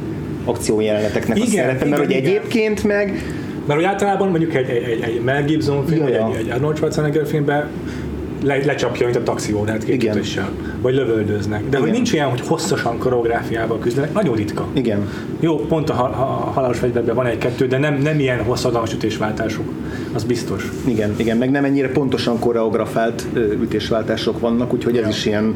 [0.45, 3.23] akciójeleneteknek igen, a szerepe, mert hogy egyébként meg
[3.67, 6.31] mert hogy általában mondjuk egy, egy, egy, Mel Gibson film, ja, ja.
[6.35, 7.69] egy, egy Arnold Schwarzenegger filmben
[8.43, 10.41] le, lecsapja, mint a taxiórát két
[10.81, 11.61] vagy lövöldöznek.
[11.61, 11.81] De Igen.
[11.81, 14.67] hogy nincs ilyen, hogy hosszasan koreográfiával küzdenek, nagyon ritka.
[14.73, 15.09] Igen.
[15.41, 19.65] Jó, pont a, a, a halálos fegyverben van egy-kettő, de nem, nem ilyen hosszadalmas ütésváltások.
[20.13, 20.71] Az biztos.
[20.85, 25.03] Igen, igen, meg nem ennyire pontosan koreografált ütésváltások vannak, úgyhogy ja.
[25.03, 25.55] ez is ilyen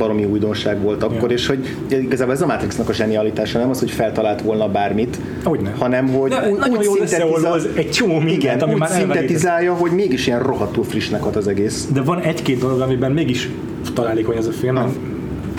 [0.00, 1.36] baromi újdonság volt akkor, ja.
[1.36, 5.74] és hogy igazából ez a Matrixnak a zsenialitása nem az, hogy feltalált volna bármit, Hogyne.
[5.78, 9.90] hanem hogy ne, úgy, úgy szintetizál, egy csomó mindent, igen, ami úgy már szintetizálja, hogy
[9.90, 11.88] mégis ilyen rohadtul frissnek hat az egész.
[11.92, 13.50] De van egy-két dolog, amiben mégis
[13.94, 14.76] találékony ez a film.
[14.76, 14.88] Ah.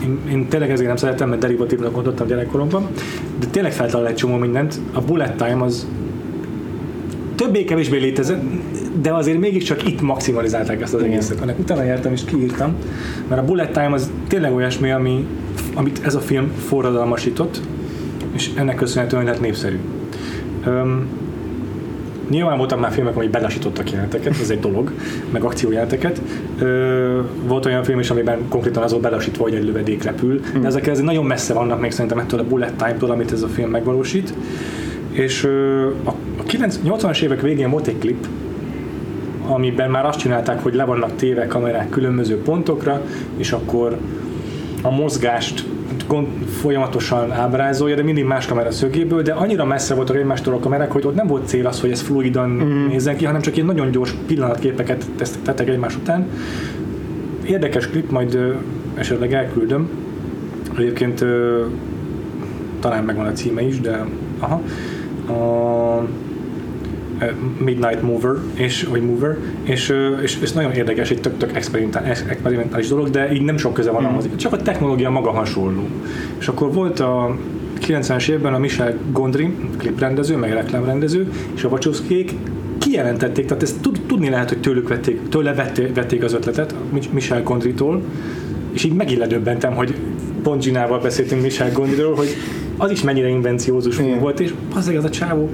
[0.04, 2.88] Én, én tényleg ezért nem szeretem, mert derivatívnak gondoltam gyerekkoromban,
[3.39, 4.80] de tényleg feltalál egy csomó mindent.
[4.93, 5.88] A bullet time az
[7.36, 8.41] többé-kevésbé létezett,
[9.01, 11.41] de azért mégiscsak itt maximalizálták ezt az egészet.
[11.41, 12.75] Ennek utána jártam és kiírtam,
[13.27, 15.28] mert a bullet time az tényleg olyasmi, ami,
[15.74, 17.62] amit ez a film forradalmasított,
[18.32, 19.78] és ennek köszönhetően lett népszerű.
[20.65, 21.08] Um,
[22.30, 24.91] Nyilván voltak már filmek, amik belasítottak jeleneteket, ez egy dolog,
[25.32, 26.22] meg akciójeleneteket.
[27.48, 30.65] Volt olyan film is, amiben konkrétan az volt belasítva, hogy egy lövedék repül, de hmm.
[30.65, 33.70] ezek ezek nagyon messze vannak még szerintem ettől a bullet time-tól, amit ez a film
[33.70, 34.34] megvalósít.
[35.12, 35.44] És
[36.04, 36.13] a
[36.48, 38.28] 80-as évek végén volt egy klip,
[39.52, 43.02] amiben már azt csinálták, hogy le vannak téve kamerák különböző pontokra,
[43.38, 43.98] és akkor
[44.82, 45.66] a mozgást
[46.60, 51.06] folyamatosan ábrázolja, de mindig más kamera szögéből, de annyira messze voltak egymástól a kamerák, hogy
[51.06, 52.88] ott nem volt cél az, hogy ez fluidan mm.
[52.88, 55.06] nézzen ki, hanem csak ilyen nagyon gyors pillanatképeket
[55.44, 56.28] tettek egymás után.
[57.44, 58.58] Érdekes klip, majd
[58.94, 59.90] esetleg elküldöm.
[60.78, 61.26] Egyébként
[62.80, 64.06] talán megvan a címe is, de
[64.40, 64.62] aha.
[65.28, 66.08] A,
[67.58, 73.32] Midnight Mover, és, vagy Mover, és, és, és nagyon érdekes, egy tök-tök experimentális dolog, de
[73.34, 74.06] így nem sok köze van mm.
[74.06, 75.88] ahhoz, csak a technológia maga hasonló.
[76.40, 77.36] És akkor volt a
[77.82, 82.34] 90-es évben a Michel Gondry, kliprendező, meg reklámrendező, és a Wachowskiék
[82.78, 83.76] kijelentették, tehát ezt
[84.08, 86.76] tudni lehet, hogy tőlük vették, tőle vették, vették az ötletet,
[87.12, 88.02] Michel Gondrytól,
[88.72, 89.96] és így megint ledöbbentem, hogy
[90.44, 92.36] pont Ginával beszéltünk Michel Gondryról, hogy
[92.82, 94.20] az is mennyire invenciózus Igen.
[94.20, 95.50] volt, és az az a csávó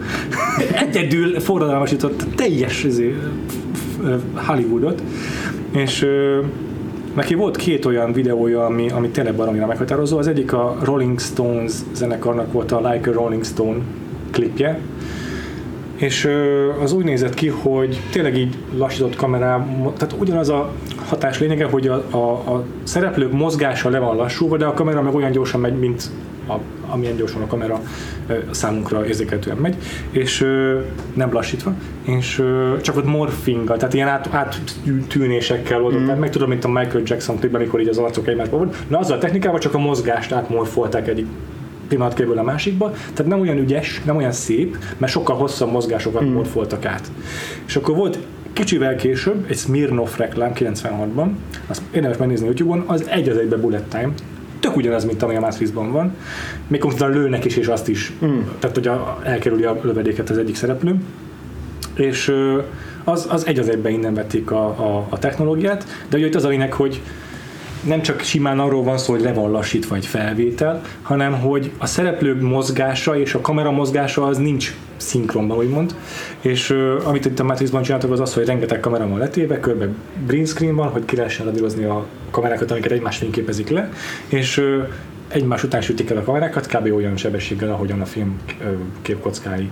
[0.74, 3.16] egyedül forradalmasított teljes izé,
[4.34, 5.04] Hollywoodot,
[5.72, 6.08] és
[7.16, 10.18] neki volt két olyan videója, ami, ami tényleg baromira meghatározó.
[10.18, 13.78] Az egyik a Rolling Stones zenekarnak volt a Like a Rolling Stone
[14.32, 14.80] klipje,
[15.96, 16.30] és
[16.82, 19.66] az úgy nézett ki, hogy tényleg így lassított kamerá,
[19.98, 20.72] tehát ugyanaz a
[21.06, 22.18] hatás lényege, hogy a, a,
[22.54, 26.10] a szereplők mozgása le van lassúva, de a kamera meg olyan gyorsan megy, mint
[26.48, 27.82] a, amilyen gyorsan a kamera
[28.52, 29.76] számunkra érzékelhetően megy,
[30.12, 30.46] és
[31.14, 31.74] nem lassítva,
[32.06, 32.44] és
[32.82, 36.20] csak ott morfinggal, tehát ilyen át, áttűnésekkel oldották mm.
[36.20, 39.18] meg, tudom, mint a Michael Jackson klipben, amikor így az arcok egymásba volt, na azzal
[39.18, 41.28] a technikával csak a mozgást átmorfolták egyik
[41.88, 46.32] pillanatkéből a másikba, tehát nem olyan ügyes, nem olyan szép, mert sokkal hosszabb mozgásokat mm.
[46.32, 47.12] morfoltak át.
[47.66, 48.20] És akkor volt
[48.54, 51.28] kicsivel később egy Smirnoff reklám 96-ban,
[51.68, 54.10] azt érdemes megnézni YouTube-on, az egy az egybe bullet time,
[54.68, 56.16] tök ugyanaz, mint ami a Matrixban van,
[56.68, 58.40] még konkrétan lőnek is, és azt is, mm.
[58.60, 60.96] tehát hogy a, elkerüli a lövedéket az egyik szereplő,
[61.94, 62.34] és
[63.04, 66.44] az, az egy az egyben innen vették a, a, a technológiát, de ugye itt az
[66.44, 67.02] a lényeg, hogy
[67.88, 71.86] nem csak simán arról van szó, hogy le van lassítva egy felvétel, hanem hogy a
[71.86, 75.96] szereplők mozgása és a kamera mozgása az nincs szinkronban, úgymond.
[76.42, 79.88] És uh, amit itt a Matrixban csináltak, az az, hogy rengeteg kamera van letéve, körbe
[80.26, 83.90] green screen van, hogy ki lehessen radírozni a kamerákat, amiket egymás fényképezik le,
[84.28, 84.88] és uh,
[85.28, 86.94] egymás után sütik el a kamerákat, kb.
[86.94, 88.40] olyan sebességgel, ahogyan a film
[89.02, 89.70] képkockái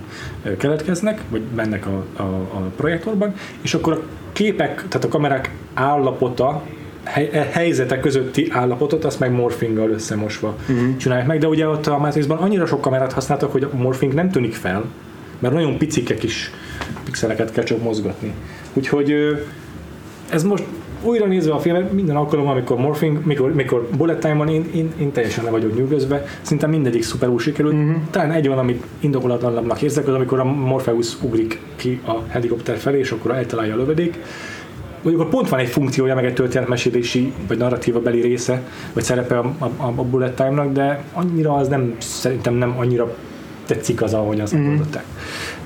[0.58, 4.02] keletkeznek, vagy mennek a, a, a projektorban, és akkor a
[4.32, 6.62] képek, tehát a kamerák állapota
[7.50, 10.96] helyzetek közötti állapotot, azt meg morfinggal összemosva uh-huh.
[10.96, 14.30] csinálják meg, de ugye ott a Matrixban annyira sok kamerát használtak, hogy a morfing nem
[14.30, 14.84] tűnik fel,
[15.38, 16.50] mert nagyon picike kis
[17.04, 18.32] pixeleket kell csak mozgatni.
[18.72, 19.14] Úgyhogy
[20.30, 20.64] ez most
[21.02, 24.92] újra nézve a filmet, minden alkalommal, amikor morphing, mikor, mikor bullet time van, én, én,
[25.00, 27.74] én teljesen le vagyok nyűgözve, szinte mindegyik szuperul sikerült.
[27.74, 27.96] Uh-huh.
[28.10, 32.98] Talán egy van, amit indokolatlanabbnak érzek, az amikor a Morpheus ugrik ki a helikopter felé,
[32.98, 34.18] és akkor eltalálja a lövedék
[35.06, 39.54] mondjuk pont van egy funkciója, meg egy történetmesélési vagy narratíva beli része, vagy szerepe a,
[39.58, 43.16] a, a bullet time-nak, de annyira az nem, szerintem nem annyira
[43.66, 44.76] tetszik az, ahogy azt mm.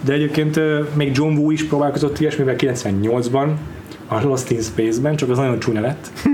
[0.00, 0.60] De egyébként
[0.94, 3.48] még John Woo is próbálkozott ilyesmivel 98-ban,
[4.08, 6.10] a Lost in Space-ben, csak az nagyon csúnya lett.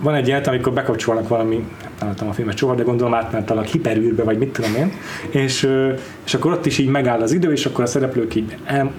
[0.00, 4.22] van egy ilyen, amikor bekapcsolnak valami, nem láttam a filmet soha, de gondolom átmentalak hiperűrbe,
[4.22, 4.92] vagy mit tudom én,
[5.30, 5.68] és,
[6.24, 8.92] és akkor ott is így megáll az idő, és akkor a szereplők így el,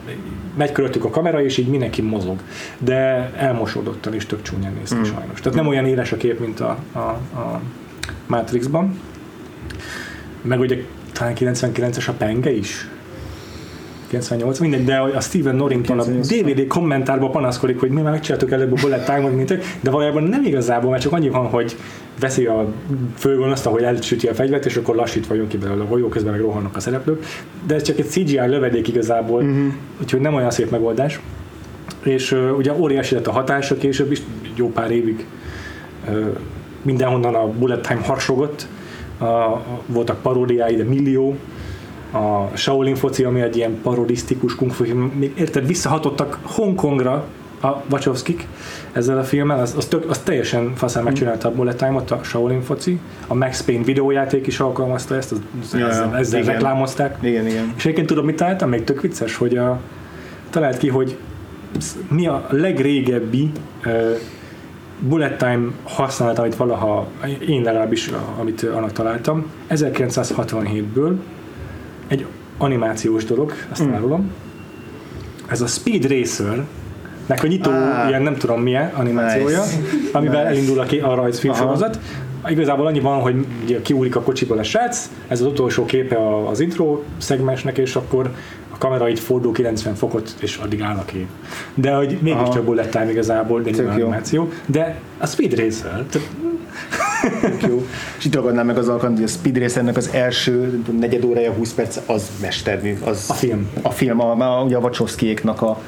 [0.58, 2.40] megy körülöttük a kamera, és így mindenki mozog.
[2.78, 5.04] De elmosódottan is tök csúnyán néz ki mm.
[5.04, 5.40] sajnos.
[5.42, 7.62] Tehát nem olyan éles a kép, mint a, a, a
[8.26, 9.00] Matrixban.
[10.42, 12.88] Meg ugye talán 99-es a penge is.
[14.08, 18.72] 98, mindegy, de a Steven Norrington a DVD kommentárban panaszkodik, hogy mi már megcsináltuk előbb
[18.72, 21.76] a bullet time mint de valójában nem igazából, mert csak annyi van, hogy
[22.20, 22.66] veszi a
[23.16, 26.76] főgonoszt, ahogy elsüti a fegyvert, és akkor lassítva jön ki belőle a közben meg rohannak
[26.76, 27.26] a szereplők,
[27.68, 29.74] de ez csak egy CGI lövedék igazából, uh-huh.
[30.02, 31.20] úgyhogy nem olyan szép megoldás.
[32.04, 34.22] És uh, ugye óriási lett a hatása később is,
[34.56, 35.26] jó pár évig
[36.08, 36.26] uh,
[36.82, 38.68] mindenhonnan a Bullet Time harsogott,
[39.20, 39.28] uh,
[39.86, 41.36] voltak paródiái, de millió,
[42.12, 47.26] a Shaolin foci, ami egy ilyen parodisztikus kung fu film, még érted, visszahatottak Hongkongra
[47.62, 48.48] a Wachowskik
[48.92, 52.62] ezzel a filmmel, az, az, tök, az teljesen faszán megcsinálta a Bullet Time-ot, a Shaolin
[52.62, 55.40] foci, a Max Payne videójáték is alkalmazta ezt, az,
[55.74, 56.54] ja, ezzel, ezzel igen.
[56.54, 57.18] reklámozták.
[57.22, 57.74] Igen, igen.
[57.76, 58.70] És egyébként tudom, mit találtam?
[58.70, 59.80] Még tök vicces, hogy a,
[60.50, 61.18] talált ki, hogy
[62.10, 63.52] mi a legrégebbi
[63.86, 64.18] uh,
[65.00, 67.08] bullet time használat, amit valaha,
[67.48, 71.14] én legalábbis, amit annak találtam, 1967-ből
[72.08, 72.26] egy
[72.58, 73.94] animációs dolog, azt mm.
[73.94, 74.32] árulom.
[75.48, 76.66] Ez a Speed Racer,
[77.26, 79.78] nek a nyitó ah, ilyen nem tudom milyen animációja, nice.
[80.12, 80.56] amivel nice.
[80.56, 82.00] elindul a, a rajzfilm sorozat.
[82.48, 86.60] Igazából annyi van, hogy ugye kiúlik a kocsiból a srác, ez az utolsó képe az
[86.60, 88.32] intro szegmensnek, és akkor
[88.74, 91.28] a kamera így fordul 90 fokot, és addig áll a kép.
[91.74, 94.50] De hogy mégiscsak bullet time igazából, de animáció.
[94.66, 96.30] De a Speed Racer, tehát
[97.70, 97.86] jó.
[98.18, 101.74] És itt ragadnám meg az alkalmat, hogy a Speed Racernek az első negyed órája, 20
[101.74, 102.98] perc, az mestermű.
[103.04, 103.70] Az a film.
[103.82, 105.82] A film, a, a, a Wachowskiéknak a,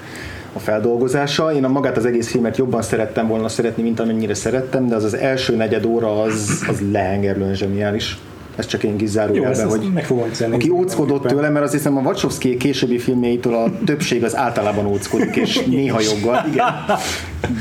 [0.53, 1.53] a feldolgozása.
[1.53, 5.03] Én a magát az egész filmet jobban szerettem volna szeretni, mint amennyire szerettem, de az
[5.03, 8.17] az első negyed óra az, az lehengerlően zseniális.
[8.55, 11.97] Ez csak én kis zárójelben, hogy meg fogom egyszer aki óckodott tőle, mert azt hiszem
[11.97, 16.65] a Wachowski későbbi filmjeitől a többség az általában óckodik, és néha joggal, igen.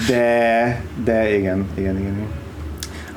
[0.09, 2.13] De, de igen, igen, igen.
[2.13, 2.48] igen.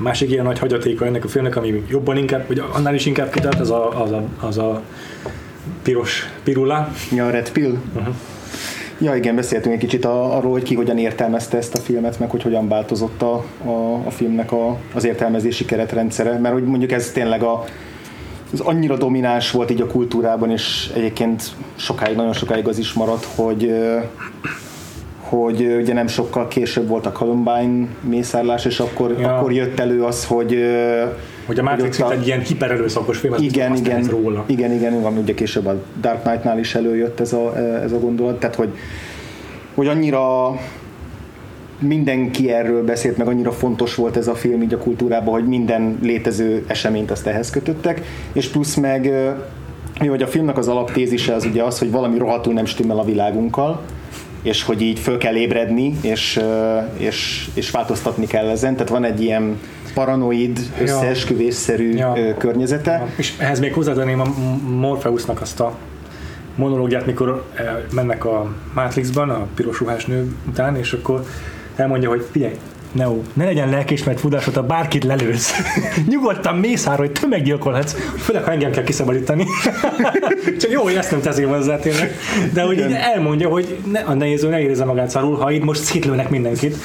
[0.01, 3.31] A másik ilyen nagy hagyatéka ennek a filmnek, ami jobban inkább, vagy annál is inkább
[3.31, 4.81] kitart, az a, az a, az a
[5.83, 6.91] piros pirula.
[7.11, 7.77] Ja, a Red Pill.
[7.95, 8.15] Uh-huh.
[8.99, 12.41] Ja, igen, beszéltünk egy kicsit arról, hogy ki hogyan értelmezte ezt a filmet, meg hogy
[12.41, 17.43] hogyan változott a, a, a filmnek a, az értelmezési keretrendszere, mert hogy mondjuk ez tényleg
[17.43, 17.63] a,
[18.53, 21.43] ez annyira domináns volt így a kultúrában, és egyébként
[21.75, 23.73] sokáig, nagyon sokáig az is maradt, hogy
[25.31, 29.37] hogy ugye nem sokkal később volt a Columbine mészárlás, és akkor, Ja.
[29.37, 30.57] akkor jött elő az, hogy
[31.45, 34.43] Hogy a Matrix ott a- egy ilyen hipererőszakos film, igen, igen, lehet róla.
[34.47, 38.39] igen, igen, van, ugye később a Dark Knight-nál is előjött ez a, ez a gondolat,
[38.39, 38.69] tehát hogy,
[39.75, 40.55] hogy annyira
[41.79, 45.99] mindenki erről beszélt, meg annyira fontos volt ez a film így a kultúrában, hogy minden
[46.01, 48.01] létező eseményt azt ehhez kötöttek,
[48.33, 49.11] és plusz meg
[49.99, 53.03] mi, hogy a filmnek az alaptézise az ugye az, hogy valami rohadtul nem stimmel a
[53.03, 53.81] világunkkal,
[54.41, 56.39] és hogy így föl kell ébredni, és,
[56.97, 59.59] és, és változtatni kell ezen, tehát van egy ilyen
[59.93, 60.83] paranoid, Ja.
[60.83, 62.13] összeesküvésszerű Ja.
[62.37, 63.07] környezete.
[63.15, 64.25] És ehhez még hozzátenném a
[64.69, 65.75] Morpheusnak azt a
[66.55, 67.45] monológiát, mikor
[67.93, 71.25] mennek a Matrixban, a piros ruhás nő után, és akkor
[71.75, 72.53] elmondja, hogy figyelj,
[72.91, 75.53] Neo, ne legyen lelkismert fudásod, ha bárkit lelősz.
[76.09, 79.45] Nyugodtan mész arra, hogy tömeggyilkolhatsz, főleg, ha engem kell kiszabadítani.
[80.61, 82.15] Csak jó, hogy ezt nem teszi hozzá tényleg.
[82.53, 85.83] De hogy így elmondja, hogy ne, a néző ne érezze magát szarul, ha itt most
[85.83, 86.75] szétlőnek mindenkit.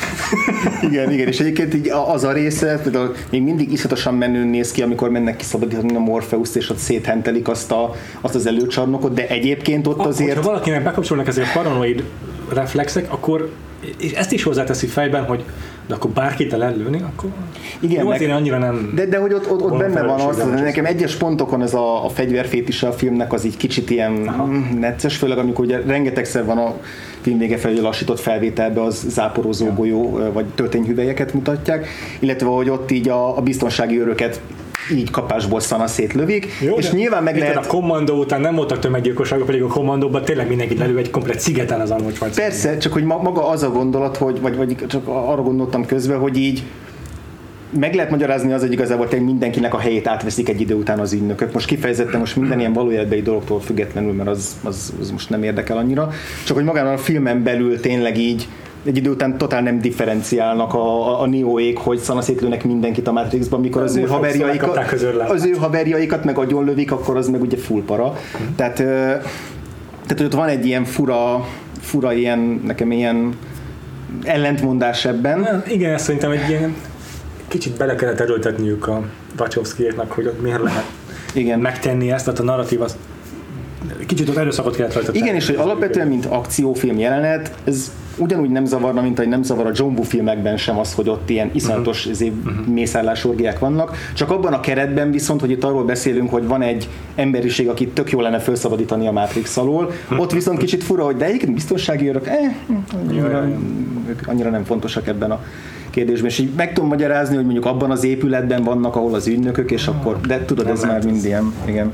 [0.91, 4.73] Igen, igen, és egyébként így a- az a része, például még mindig iszonyatosan menőn néz
[4.73, 9.29] ki, amikor mennek kiszabadítani a Morpheus-t, és ott széthentelik azt, a, azt az előcsarnokot, de
[9.29, 10.11] egyébként ott Azért...
[10.11, 10.37] azért...
[10.37, 12.03] Ha valakinek bekapcsolnak ezért paranoid
[12.53, 13.51] reflexek, akkor
[13.99, 15.45] és ezt is hozzáteszi fejben, hogy
[15.87, 17.31] de akkor bárkit el lőni, akkor
[17.81, 18.93] Igen, jó, meg- azért annyira nem...
[18.95, 22.05] De, de hogy ott, ott, ott benne van az, csak nekem egyes pontokon ez a,
[22.05, 26.59] a fegyverfétise a filmnek az így kicsit ilyen mm, necces, főleg amikor ugye rengetegszer van
[26.59, 26.75] a
[27.21, 33.09] film vége felé lassított felvételbe az záporozó golyó vagy töltényhüvelyeket mutatják, illetve hogy ott így
[33.09, 34.41] a, a biztonsági őröket
[34.93, 39.47] így kapásból szana szétlövik, Jó, és nyilván meg lehet A kommandó után nem voltak tömeggyilkosságok,
[39.47, 42.49] pedig a kommandóban tényleg mindenkit lelő egy komplet szigeten az Arnold Schwarzenegger.
[42.51, 46.19] Persze, csak hogy ma- maga az a gondolat, hogy, vagy, vagy csak arra gondoltam közben,
[46.19, 46.63] hogy így
[47.71, 51.13] meg lehet magyarázni az, hogy igazából tényleg mindenkinek a helyét átveszik egy idő után az
[51.13, 51.53] ügynökök.
[51.53, 55.77] Most kifejezetten most minden ilyen valójában dologtól függetlenül, mert az, az, az, most nem érdekel
[55.77, 56.11] annyira.
[56.45, 58.49] Csak hogy magán a filmen belül tényleg így
[58.87, 63.61] egy idő után totál nem differenciálnak a, a, a Neoék, hogy szanaszétlőnek mindenkit a Matrixban,
[63.61, 64.79] mikor az, Az ő haverjaikat,
[65.29, 68.17] az ő haverjaikat meg agyonlövik, akkor az meg ugye full para.
[68.57, 71.47] Tehát, ö, tehát hogy ott van egy ilyen fura,
[71.81, 73.39] fura ilyen, nekem ilyen
[74.25, 75.39] ellentmondás ebben.
[75.39, 76.75] Na, Igen, ezt szerintem egy ilyen
[77.49, 79.03] kicsit bele kellett erőltetniük a
[79.39, 80.85] Wachowskiéknak, hogy ott miért lehet
[81.35, 81.61] Igen.
[81.61, 82.97] megtenni ezt, tehát a narratív az
[84.07, 88.65] kicsit ott erőszakot kellett rajta Igen, és hogy alapvetően, mint akciófilm jelenet, ez ugyanúgy nem
[88.65, 92.07] zavarna, mint hogy nem zavar a John Woo filmekben sem az, hogy ott ilyen iszonyatos
[92.07, 92.67] uh-huh.
[92.67, 93.97] mészárlásorgiák vannak.
[94.15, 98.11] Csak abban a keretben viszont, hogy itt arról beszélünk, hogy van egy emberiség, akit tök
[98.11, 102.27] jó lenne felszabadítani a Matrix alól, ott viszont kicsit fura, hogy de egyébként biztonsági őrök,
[102.27, 102.55] eh,
[102.95, 103.49] annyira,
[104.27, 105.45] annyira nem fontosak ebben a
[105.97, 106.31] kérdésben.
[106.31, 109.87] És így meg tudom magyarázni, hogy mondjuk abban az épületben vannak, ahol az ügynökök, és
[109.87, 111.93] akkor, de tudod, Nem ez már mind ilyen, igen.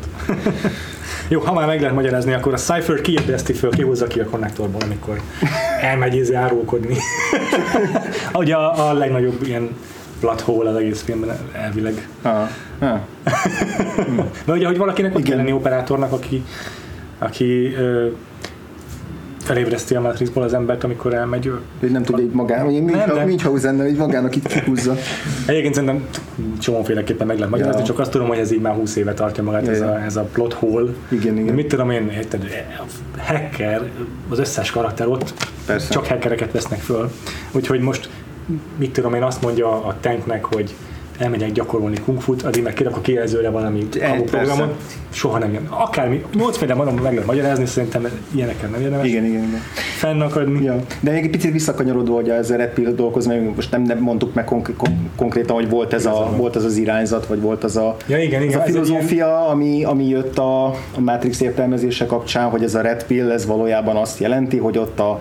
[1.29, 4.81] Jó, ha már meg lehet magyarázni, akkor a Cypher kiébreszti föl, kihúzza ki a konnektorból,
[4.85, 5.21] amikor
[5.81, 6.97] elmegy ízni árulkodni.
[8.35, 9.77] Ugye a, a legnagyobb ilyen
[10.21, 12.09] plot hole az egész filmben elvileg.
[12.23, 12.99] Ah, ah.
[14.47, 16.45] De ugye, hogy valakinek ott kell lenni operátornak, aki,
[17.19, 17.77] aki
[19.43, 21.61] felébreszti a Matrixból az embert, amikor elmegy ő.
[21.81, 23.27] hogy nem tudja így magán, vagy Nem, nem.
[23.27, 24.95] Münchhausennel így magának itt kihúzza.
[25.47, 26.07] Egyébként szerintem
[26.61, 27.87] csomóféleképpen meg lehet magyarázni, Ja.
[27.87, 29.87] csak azt tudom, hogy ez így már 20 éve tartja magát, Ja, ez, ja.
[29.91, 30.91] a, ez a plot hole.
[31.09, 31.47] Igen, igen.
[31.47, 32.47] De mit tudom én, érted,
[33.17, 33.91] a hacker,
[34.29, 35.33] az összes karakter ott
[35.67, 35.93] Persze.
[35.93, 37.11] csak hackereket vesznek föl.
[37.53, 38.09] Úgyhogy most
[38.77, 40.75] mit tudom én, azt mondja a tanknek, hogy
[41.23, 44.75] elmegyek gyakorolni kungfut, addig meg kirak a kijelzőre valami kamu programot,
[45.11, 45.67] soha nem jön.
[45.71, 49.61] Akármi, 8 féle mondom, meg lehet magyarázni, szerintem ilyenekkel nem érdemes Igen, igen, igen.
[49.97, 50.65] fennakadni.
[50.65, 50.77] Ja.
[51.01, 54.35] De még egy picit visszakanyarodva, hogy ezzel Red Pill dolgozni, mert most nem, nem mondtuk
[54.35, 57.77] meg konk- kon- konkrétan, hogy volt ez, a, volt ez az irányzat, vagy volt az
[57.77, 62.07] a, Ja, igen, igen, a ez egy filozófia, ami, ami jött a, a Matrix értelmezése
[62.07, 65.21] kapcsán, hogy ez a Red Pill, ez valójában azt jelenti, hogy ott a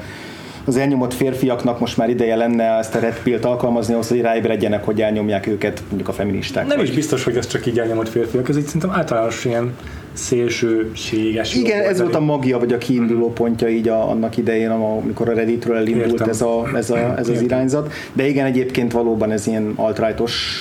[0.66, 4.84] az elnyomott férfiaknak most már ideje lenne ezt a Red Pill-t alkalmazni ahhoz, hogy ráébredjenek,
[4.86, 6.68] hogy elnyomják őket mondjuk a feministák.
[6.68, 9.74] Nem vagy- is biztos, hogy ez csak így elnyomott férfiak, ez így szerintem általános ilyen
[10.14, 11.56] szélsőséges.
[11.56, 15.34] Igen, ez volt a magia, vagy a kiinduló pontja így a, annak idején, amikor a
[15.34, 16.30] Redditről elindult Értem.
[16.30, 17.46] ez, a, ez, a, ez az Értem.
[17.46, 17.94] irányzat.
[18.14, 20.58] De igen, egyébként valóban ez ilyen alt-rightos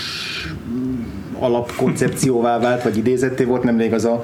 [1.40, 4.22] alapkoncepcióvá vált, vagy idézetté volt, nemrég az a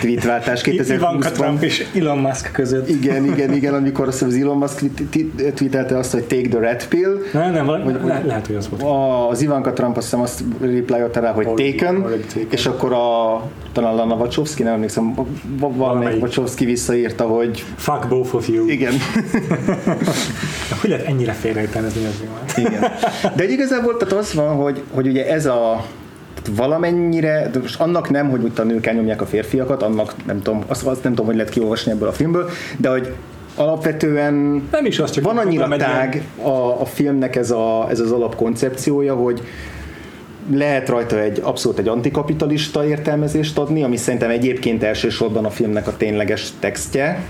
[0.00, 1.32] tweetváltás Ivanka 2020-ban.
[1.32, 2.88] Trump és Elon Musk között.
[2.88, 6.86] Igen, igen, igen, amikor azt az Elon Musk tweet- tweetelte azt, hogy take the red
[6.86, 9.30] pill, Nem, nem, vala- le, lehet, hogy az volt.
[9.30, 12.04] az Ivanka Trump azt hiszem azt replyolta rá, hogy taken,
[12.50, 13.42] és akkor a
[13.72, 15.26] talán Lana Wachowski, nem emlékszem, va-
[15.58, 16.22] va- valamelyik.
[16.22, 18.68] Wachowski visszaírta, hogy Fuck both of you.
[18.68, 18.92] igen,
[20.68, 22.80] De hogy lehet ennyire félreértelmezni az igen.
[23.36, 25.84] De egy igazából tehát az van, hogy, hogy ugye ez a
[26.56, 30.86] valamennyire, de most annak nem, hogy a nők elnyomják a férfiakat, annak nem tudom, azt,
[30.86, 33.12] azt nem tudom, hogy lehet kiolvasni ebből a filmből, de hogy
[33.54, 34.34] alapvetően
[34.70, 39.14] Nem is az, csak van annyira tág a, a filmnek ez, a, ez az alapkoncepciója,
[39.14, 39.42] hogy
[40.52, 45.96] lehet rajta egy abszolút egy antikapitalista értelmezést adni, ami szerintem egyébként elsősorban a filmnek a
[45.96, 47.22] tényleges textje,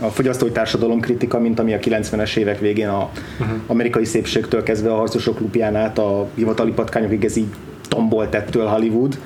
[0.00, 3.10] a fogyasztói társadalom kritika, mint ami a 90-es évek végén a
[3.40, 3.56] uh-huh.
[3.66, 7.48] amerikai szépségtől kezdve a harcosok klubján át a hivatali patkányokig ez így
[7.88, 9.18] tombolt ettől Hollywood,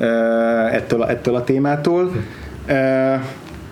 [0.00, 2.10] eh, ettől, a- ettől a témától.
[2.66, 3.20] Eh,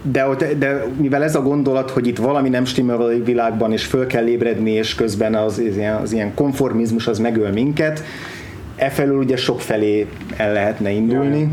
[0.03, 0.26] de,
[0.59, 4.26] de mivel ez a gondolat, hogy itt valami nem stimmel a világban, és föl kell
[4.26, 8.05] ébredni, és közben az, az, ilyen, az ilyen konformizmus az megöl minket,
[8.76, 11.51] e felül ugye sok felé el lehetne indulni.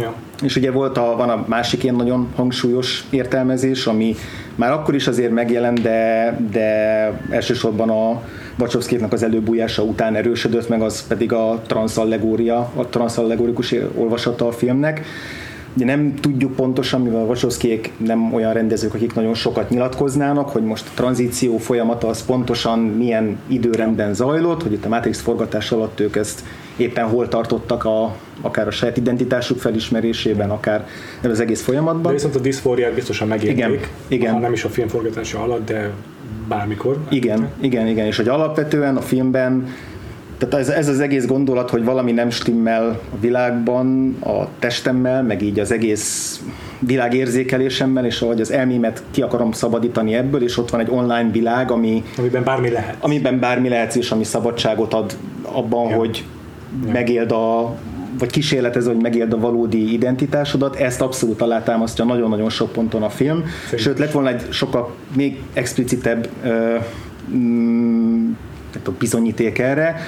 [0.00, 0.14] Ja.
[0.42, 4.14] És ugye volt a, van a másik ilyen nagyon hangsúlyos értelmezés, ami
[4.54, 6.66] már akkor is azért megjelent, de, de
[7.30, 8.22] elsősorban a
[8.58, 15.04] Wachowskinak az előbújása után erősödött, meg az pedig a transzallegória, a transzallegórikus olvasata a filmnek.
[15.76, 20.62] Ugye nem tudjuk pontosan, mivel a Wachowskiék nem olyan rendezők, akik nagyon sokat nyilatkoznának, hogy
[20.62, 26.00] most a tranzíció folyamata az pontosan milyen időrendben zajlott, hogy itt a Matrix forgatás alatt
[26.00, 26.44] ők ezt
[26.76, 30.86] éppen hol tartottak a, akár a saját identitásuk felismerésében, akár
[31.22, 32.12] az egész De folyamatban.
[32.12, 33.56] viszont a diszfóriát biztosan megérték.
[33.56, 34.32] Igen, igen.
[34.32, 35.90] Ha nem is a film forgatása alatt, de
[36.48, 36.98] bármikor.
[37.08, 39.66] Igen, igen, igen, és hogy alapvetően a filmben
[40.38, 45.42] tehát ez, ez az egész gondolat, hogy valami nem stimmel a világban, a testemmel, meg
[45.42, 46.40] így az egész
[46.78, 51.70] világérzékelésemmel, és ahogy az elmémet ki akarom szabadítani ebből, és ott van egy online világ,
[51.70, 52.96] ami, Amiben bármi lehet.
[53.00, 55.96] amiben bármi lehetsz, és ami szabadságot ad abban, Ja.
[55.96, 56.24] hogy
[56.92, 57.74] megéld a
[58.18, 63.44] vagy kísérletező, hogy megéld a valódi identitásodat, ezt abszolút alátámasztja nagyon-nagyon sok ponton a film.
[63.64, 66.76] Szerintem Sőt, lett volna egy sokkal még explicitebb ö,
[67.30, 68.30] mm,
[68.98, 70.00] bizonyíték erre,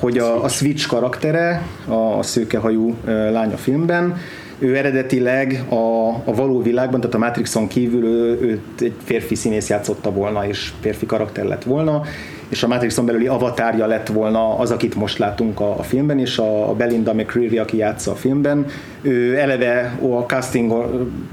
[0.00, 4.16] hogy a, a Switch karaktere, a, a szőkehajú ö, lány a filmben,
[4.58, 9.68] ő eredetileg a, a való világban, tehát a Matrixon kívül ő, őt egy férfi színész
[9.68, 12.02] játszotta volna, és férfi karakter lett volna,
[12.48, 16.38] és a Matrixon belüli avatárja lett volna az, akit most látunk a, a filmben, és
[16.38, 18.66] a, Belinda McCreary, aki játsza a filmben,
[19.02, 20.72] ő eleve a casting,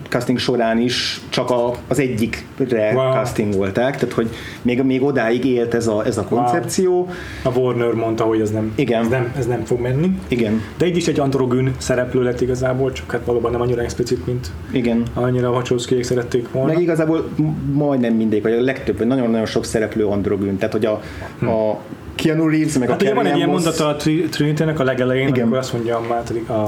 [0.09, 3.03] casting során is csak a, az egyikre Wow.
[3.03, 3.13] wow.
[3.13, 4.29] castingolták, tehát hogy
[4.61, 7.09] még, még odáig élt ez a, ez a koncepció.
[7.43, 9.01] A Warner mondta, hogy ez nem, Igen.
[9.01, 10.19] Ez nem, ez nem fog menni.
[10.27, 14.25] Igen, De így is egy androgyn szereplő lett igazából, csak hát valóban nem annyira explicit,
[14.25, 15.03] mint igen.
[15.13, 16.71] annyira a Wachowskiék szerették volna.
[16.71, 17.29] Meg igazából
[17.71, 21.01] majdnem mindig, vagy a legtöbb, nagyon-nagyon sok szereplő androgyn, tehát hogy a,
[21.45, 21.79] a
[22.15, 24.83] Keanu Reeves, meg Hát a ugye van Carrie egy ilyen mondata a Tri- Trinity-nek a
[24.83, 25.41] legelején, Igen.
[25.41, 26.63] amikor azt mondja a, Mátri- a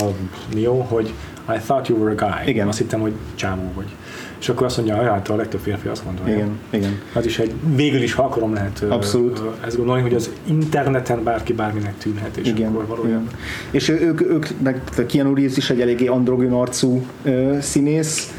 [0.54, 1.14] Neo, hogy
[1.56, 2.50] I thought you were a guy.
[2.50, 2.68] Igen.
[2.68, 3.86] Azt hittem, hogy csámó vagy.
[4.40, 6.34] És akkor azt mondja, hogy hát a legtöbb férfi azt mondja.
[6.36, 7.00] Igen, igen.
[7.14, 9.42] Az is egy, végül is, ha akarom, lehet Abszolút.
[9.66, 13.22] ezt gondolni, hogy az interneten bárki bárminek tűnhet, és Igen, akkor valójában.
[13.22, 13.28] igen.
[13.72, 18.34] És ők, ők, meg a Keanu Reeves is egy eléggé androgyn arcú ö, színész,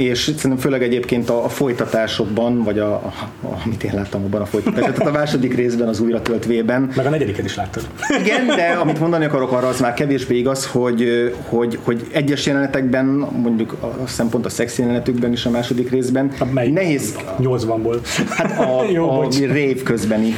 [0.00, 4.40] és szerintem főleg egyébként a, a folytatásokban, vagy a, a, a, amit én láttam abban
[4.40, 7.86] a folytatásban, tehát a második részben, az újra töltvében, Meg a negyediket is láttad.
[8.24, 13.04] igen, de amit mondani akarok arra, az már kevésbé igaz, hogy, hogy, hogy egyes jelenetekben,
[13.42, 16.72] mondjuk a szempont a szex jelenetükben is a második részben, A melyik?
[16.74, 17.96] nehéz 80-ból.
[18.28, 19.38] Hát a, Jó, a bocs.
[19.40, 20.34] rave közbeni,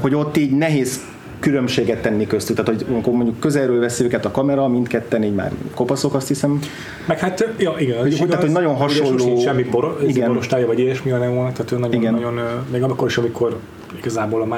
[0.00, 1.00] hogy ott így nehéz
[1.40, 2.56] különbséget tenni köztük.
[2.56, 6.58] Tehát, hogy amikor mondjuk közelről veszi őket a kamera, mindketten így már kopaszok, azt hiszem.
[7.06, 10.28] Meg hát, ja, igen, Hogy- hogy- tehát, hogy nagyon hasonló- sosem semmi boro, ez Igen.
[10.28, 12.14] borostája vagy ilyesmi, hanem van, tehát ő nagyon, Igen.
[12.14, 12.40] nagyon,
[12.72, 13.58] még amikor is, amikor
[13.98, 14.54] igazából a,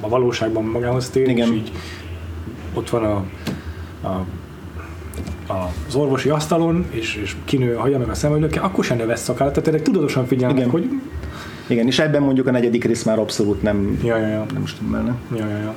[0.00, 1.48] a, valóságban magához tér, Igen.
[1.52, 1.72] és így
[2.74, 3.24] ott van a,
[4.08, 4.26] a
[5.88, 9.52] az orvosi asztalon, és, és kinő a haja meg a szemöldöke, akkor sem növesz szakállat,
[9.54, 10.70] tehát erre tudatosan figyelnek, Igen.
[10.70, 10.88] hogy
[11.66, 14.46] Igen, és ebben mondjuk a negyedik rész már abszolút nem, ja, ja, ja.
[14.52, 15.14] nem stimmelne.
[15.36, 15.74] Ja, ja, ja.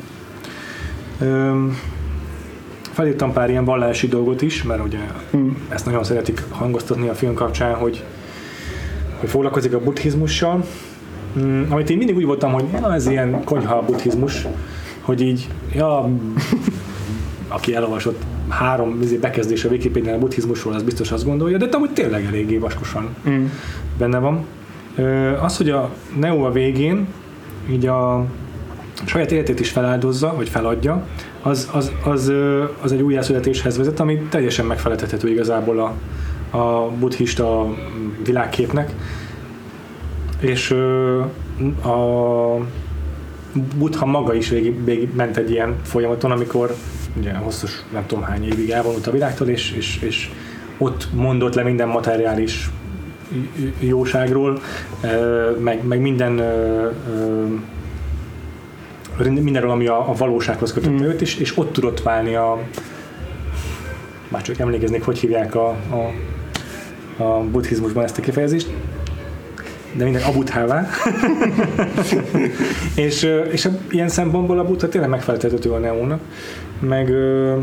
[2.91, 4.99] Felírtam pár ilyen vallási dolgot is, mert ugye
[5.31, 5.57] Hmm.
[5.69, 8.03] ezt nagyon szeretik hangoztatni a film kapcsán, hogy,
[9.19, 10.63] hogy foglalkozik a buddhizmussal,
[11.39, 14.47] Mm, amit én mindig úgy voltam, hogy ja, ez ilyen konyha buddhizmus,
[15.01, 16.09] hogy így, ja,
[17.47, 21.89] aki elolvasott három izé, bekezdés a Wikipédián a buddhizmusról, az biztos azt gondolja, de amúgy
[21.91, 23.45] tényleg eléggé vaskosan Mm.
[23.97, 24.45] benne van.
[24.95, 25.89] Ö, Az, hogy a
[26.19, 27.07] Neo a végén
[27.71, 28.25] így a
[29.05, 31.07] saját életét is feláldozza, vagy feladja,
[31.41, 32.31] az, az, az,
[32.81, 35.93] az egy újjászületéshez vezet, ami teljesen megfeleltethető igazából a,
[36.57, 37.75] a buddhista
[38.23, 38.93] világképnek.
[40.39, 40.71] És
[41.83, 41.97] a
[43.77, 46.75] Buddha maga is végig, végig ment egy ilyen folyamaton, amikor
[47.17, 50.31] ugye hosszas, nem tudom hány évig elvonult a világtól, és, és, és
[50.77, 52.69] ott mondott le minden materiális
[53.79, 54.61] jóságról,
[55.59, 56.41] meg, meg minden
[59.17, 61.07] mindenről, ami a, a valósághoz kötötte mm.
[61.07, 62.59] őt, és, és ott tudott válni a
[64.27, 66.11] már csak emlékeznék, hogy hívják a, a,
[67.23, 68.69] a buddhizmusban ezt a kifejezést,
[69.93, 70.87] de minden abuthavá.
[72.95, 76.19] és, és ilyen szempontból a buddha tényleg megfeleltethető a neónak,
[76.79, 77.57] meg ö,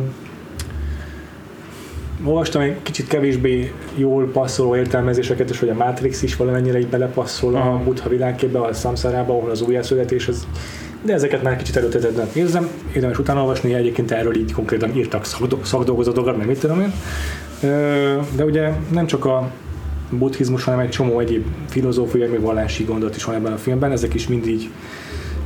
[2.25, 7.55] olvastam egy kicsit kevésbé jól passzoló értelmezéseket, és hogy a Matrix is valamennyire így belepasszol
[7.55, 10.47] a buddha világképbe, a samszárába, ahol az újjászületés az
[11.03, 15.25] de ezeket már kicsit előtetetlen érzem, érdemes utána olvasni, egyébként erről így konkrétan írtak
[15.63, 16.93] szakdolgozatokat, meg mit tudom én.
[18.37, 19.51] De ugye nem csak a
[20.11, 24.15] buddhizmus, hanem egy csomó egyéb filozófiai, meg vallási gondot is van ebben a filmben, ezek
[24.15, 24.71] is mind így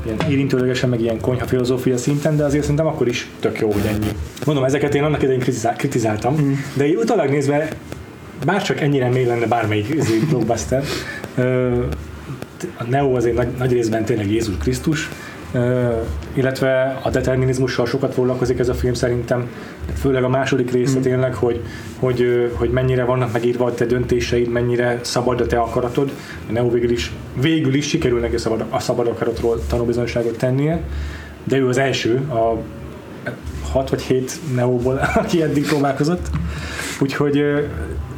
[0.05, 3.87] ilyen érintőlegesen, meg ilyen konyha filozófia szinten, de azért szerintem akkor is tök jó, hogy
[3.87, 4.07] ennyi.
[4.47, 6.53] Mondom, ezeket én annak idején kritizál, kritizáltam, mm.
[6.75, 7.69] de így utalag nézve
[8.45, 10.85] bárcsak ennyire mély lenne bármelyik izé, blockbuster,
[12.77, 15.09] a Neo azért nagy, nagy részben tényleg Jézus Krisztus,
[16.33, 19.51] illetve a determinizmussal sokat foglalkozik ez a film szerintem,
[19.95, 21.03] főleg a második része mm.
[21.03, 21.63] tényleg, hogy,
[21.99, 26.11] hogy, hogy mennyire vannak megírva a te döntéseid, mennyire szabad a te akaratod.
[26.49, 30.81] A Neo végül is, végül is sikerül neki szabad, a szabad akaratról tanúbizonyságot tennie,
[31.45, 32.59] de ő az első, a
[33.71, 36.27] hat vagy hét Neóból, aki eddig próbálkozott.
[37.01, 37.45] Úgyhogy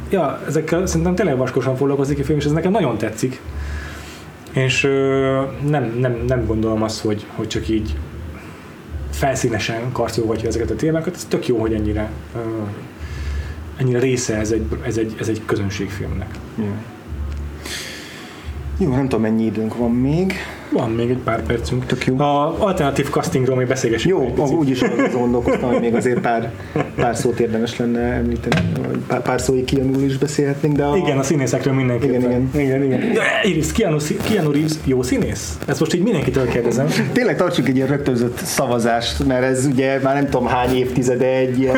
[0.09, 3.41] ja, ezekkel szerintem tényleg vaskosan foglalkozik a film, és ez nekem nagyon tetszik.
[4.51, 7.95] És ö, nem, nem, nem gondolom azt, hogy, hogy csak így
[9.11, 12.39] felszínesen karcolgatja ezeket a témákat, ez tök jó, hogy ennyire, ö,
[13.77, 16.35] ennyire része ez egy, ez egy, ez egy közönségfilmnek.
[16.57, 16.71] Yeah.
[18.77, 20.33] Jó, nem tudom mennyi időnk van még.
[20.71, 21.85] Van még egy pár percünk.
[21.85, 22.19] Tök jó.
[22.19, 24.37] A alternatív castingról még beszélgessünk.
[24.37, 26.51] Jó, úgy úgyis gondolkoztam, hogy még azért pár,
[26.95, 30.95] pár szót érdemes lenne említeni, vagy pár, pár szói Keanu is beszélhetnénk, de a...
[30.97, 32.19] Igen, a színészekről mindenképpen.
[32.21, 32.83] Igen, igen.
[32.83, 33.23] igen, igen.
[33.43, 33.97] Iris, Keanu,
[34.29, 35.57] Keanu Reeves jó színész?
[35.65, 36.87] Ezt most így mindenkitől kérdezem.
[37.11, 41.59] Tényleg tartsuk egy ilyen rögtönzött szavazást, mert ez ugye már nem tudom hány évtizede egy
[41.59, 41.77] ilyen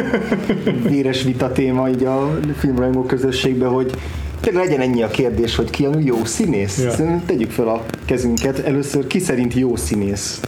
[0.88, 3.92] véres vita téma így a filmrajongó közösségben, hogy
[4.42, 6.80] Tényleg legyen ennyi a kérdés, hogy ki a jó színész?
[6.80, 6.92] Ja.
[6.92, 8.60] Szerintem tegyük fel a kezünket.
[8.60, 10.40] Először ki szerint jó színész?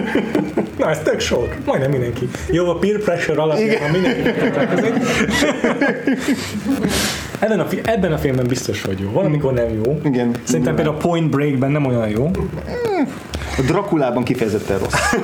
[0.78, 1.56] Na, ez tök sok.
[1.64, 2.28] Majdnem mindenki.
[2.50, 4.30] Jó, a peer pressure alapján mindenki
[7.42, 9.10] ebben a, ebben a filmben biztos vagy jó.
[9.10, 10.00] Valamikor nem jó.
[10.04, 10.36] Igen.
[10.42, 12.30] Szerintem például a Point Breakben nem olyan jó.
[13.58, 14.94] A Drakulában kifejezetten rossz.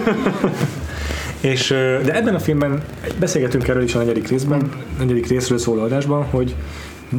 [1.40, 1.68] És,
[2.04, 2.82] de ebben a filmben
[3.18, 6.54] beszélgetünk erről is a negyedik részben, a negyedik részről szóló adásban, hogy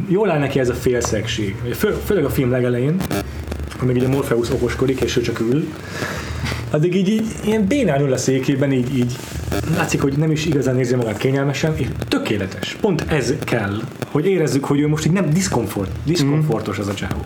[0.08, 1.56] jól áll neki ez a félszegség.
[1.74, 3.00] Fő, főleg a film legelején,
[3.80, 5.68] amíg ugye Morpheus okoskodik, és ő csak ül,
[6.70, 9.16] addig így, így ilyen bénán ül a székében, így, így
[9.76, 12.76] látszik, hogy nem is igazán érzi magát kényelmesen, és tökéletes.
[12.80, 13.80] Pont ez kell,
[14.10, 17.24] hogy érezzük, hogy ő most így nem diszkomfort, diszkomfortos az a csávó.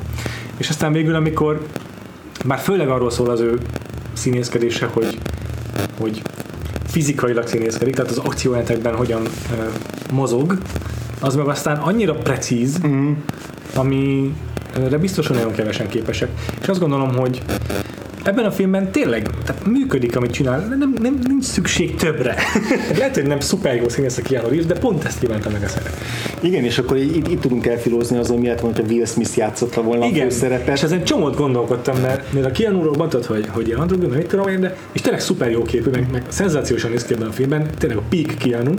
[0.56, 1.66] És aztán végül, amikor
[2.44, 3.58] már főleg arról szól az ő
[4.12, 5.18] színészkedése, hogy,
[5.98, 6.22] hogy
[6.86, 9.28] fizikailag színészkedik, tehát az akciójelentekben hogyan uh,
[10.12, 10.58] mozog,
[11.24, 13.12] az meg aztán annyira precíz, mm.
[13.74, 14.34] ami
[14.88, 16.28] de biztos, hogy nagyon kevesen képesek.
[16.60, 17.42] És azt gondolom, hogy
[18.24, 22.36] ebben a filmben tényleg tehát működik, amit csinál, nem, nem, nincs szükség többre.
[22.98, 25.68] Lehet, hogy nem szuper jó színész a Keanu Reeves, de pont ezt kívánta meg a
[25.68, 25.96] szerep.
[26.44, 29.82] Igen, és akkor itt, itt tudunk elfilózni azon, miért van, hogy a Will Smith játszotta
[29.82, 30.76] volna Igen, a főszerepet.
[30.76, 34.48] és ezen csomót gondolkodtam, mert, mert a Keanu-ról mondtad, hogy, hogy ilyen androgyn, mit tudom
[34.48, 37.70] én, de, és tényleg szuper jó képű, meg, meg szenzációsan néz ki ebben a filmben,
[37.78, 38.74] tényleg a peak Keanu,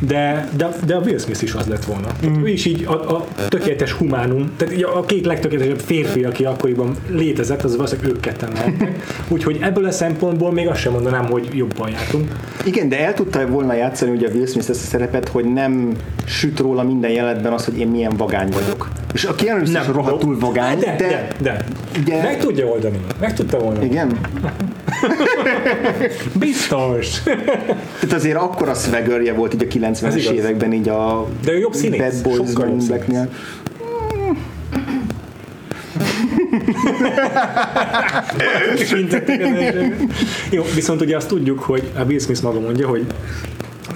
[0.00, 2.08] de, de, de a Will Smith is az lett volna.
[2.26, 2.44] Mm.
[2.44, 7.62] Ő is így a, a tökéletes humánum, tehát a két legtökéletesebb férfi, aki akkoriban létezett,
[7.62, 9.04] az valószínűleg ők ketten lehetnek.
[9.28, 12.30] Úgyhogy ebből a szempontból még azt sem mondanám, hogy jobban jártunk.
[12.64, 15.96] Igen, de el tudta volna játszani ugye a Will Smith ezt a szerepet, hogy nem
[16.24, 18.88] süt róla minden jelenetben az, hogy én milyen vagány vagyok.
[19.12, 21.64] És a Keanu Reeves is rohadtul vagány, de, de, de, de.
[22.00, 22.22] Ugye...
[22.22, 23.00] meg tudja oldani.
[23.20, 23.82] Meg tudta volna.
[23.82, 24.18] Igen?
[26.38, 27.22] Biztos.
[27.22, 32.20] Tehát azért akkora swaggerje volt így a 90-es években így a De ő jobb színész.
[32.20, 32.78] Bad Boys Sokkal.
[40.50, 43.06] Jó, viszont ugye azt tudjuk, hogy a Will Smith maga mondja, hogy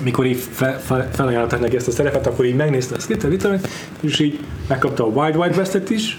[0.04, 3.68] mikor így fe, fe, felajánlották neki ezt a szerepet, akkor így megnézte a scriptet,
[4.00, 6.18] és így megkapta a Wild Wild West-et is,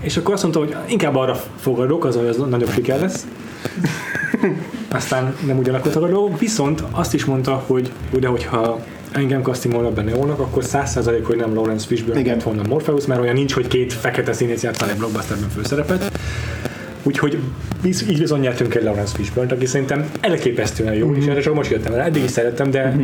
[0.00, 3.26] és akkor azt mondta, hogy inkább arra fogadok, az, hogy az nagyobb siker lesz,
[4.88, 8.80] Aztán nem ugyanakkor a dolgok, viszont azt is mondta, hogy ugye, hogyha
[9.12, 12.34] engem castingolna benne volna, akkor 100% hogy nem Lawrence Fishburne Igen.
[12.34, 16.20] lett volna Morpheus, mert olyan nincs, hogy két fekete színész játszal egy blockbusterben főszerepet.
[17.02, 17.38] Úgyhogy
[17.82, 21.70] biz- így bizony nyertünk egy Lawrence Fishburne-t, aki szerintem elképesztően jó, és erre csak most
[21.70, 22.00] jöttem el.
[22.00, 22.96] Eddig is szerettem, de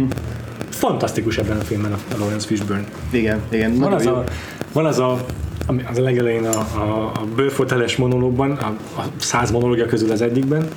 [0.68, 2.84] fantasztikus ebben a filmben a Lawrence Fishburne.
[3.10, 3.78] Igen, igen.
[3.78, 4.12] Van az jó.
[4.12, 4.24] a,
[4.72, 5.18] van az a
[5.66, 8.66] ami az a legelején a, a, a bőrfoteles monológban, a,
[9.00, 10.68] a száz monológia közül az egyikben,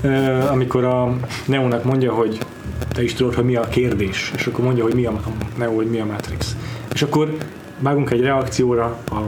[0.00, 1.16] eh, amikor a
[1.46, 2.38] Neónak mondja, hogy
[2.94, 5.74] te is tudod, hogy mi a kérdés, és akkor mondja, hogy mi a, a Neo,
[5.74, 6.56] hogy mi a Matrix.
[6.92, 7.36] És akkor
[7.78, 9.20] vágunk egy reakcióra a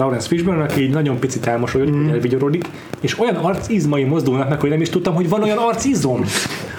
[0.00, 2.08] Lawrence Fishburne, aki így nagyon picit elmosolyodik, mm.
[2.08, 2.64] elvigyorodik,
[3.00, 6.24] és olyan arcizmai mozdulnak meg, hogy nem is tudtam, hogy van olyan arcizom.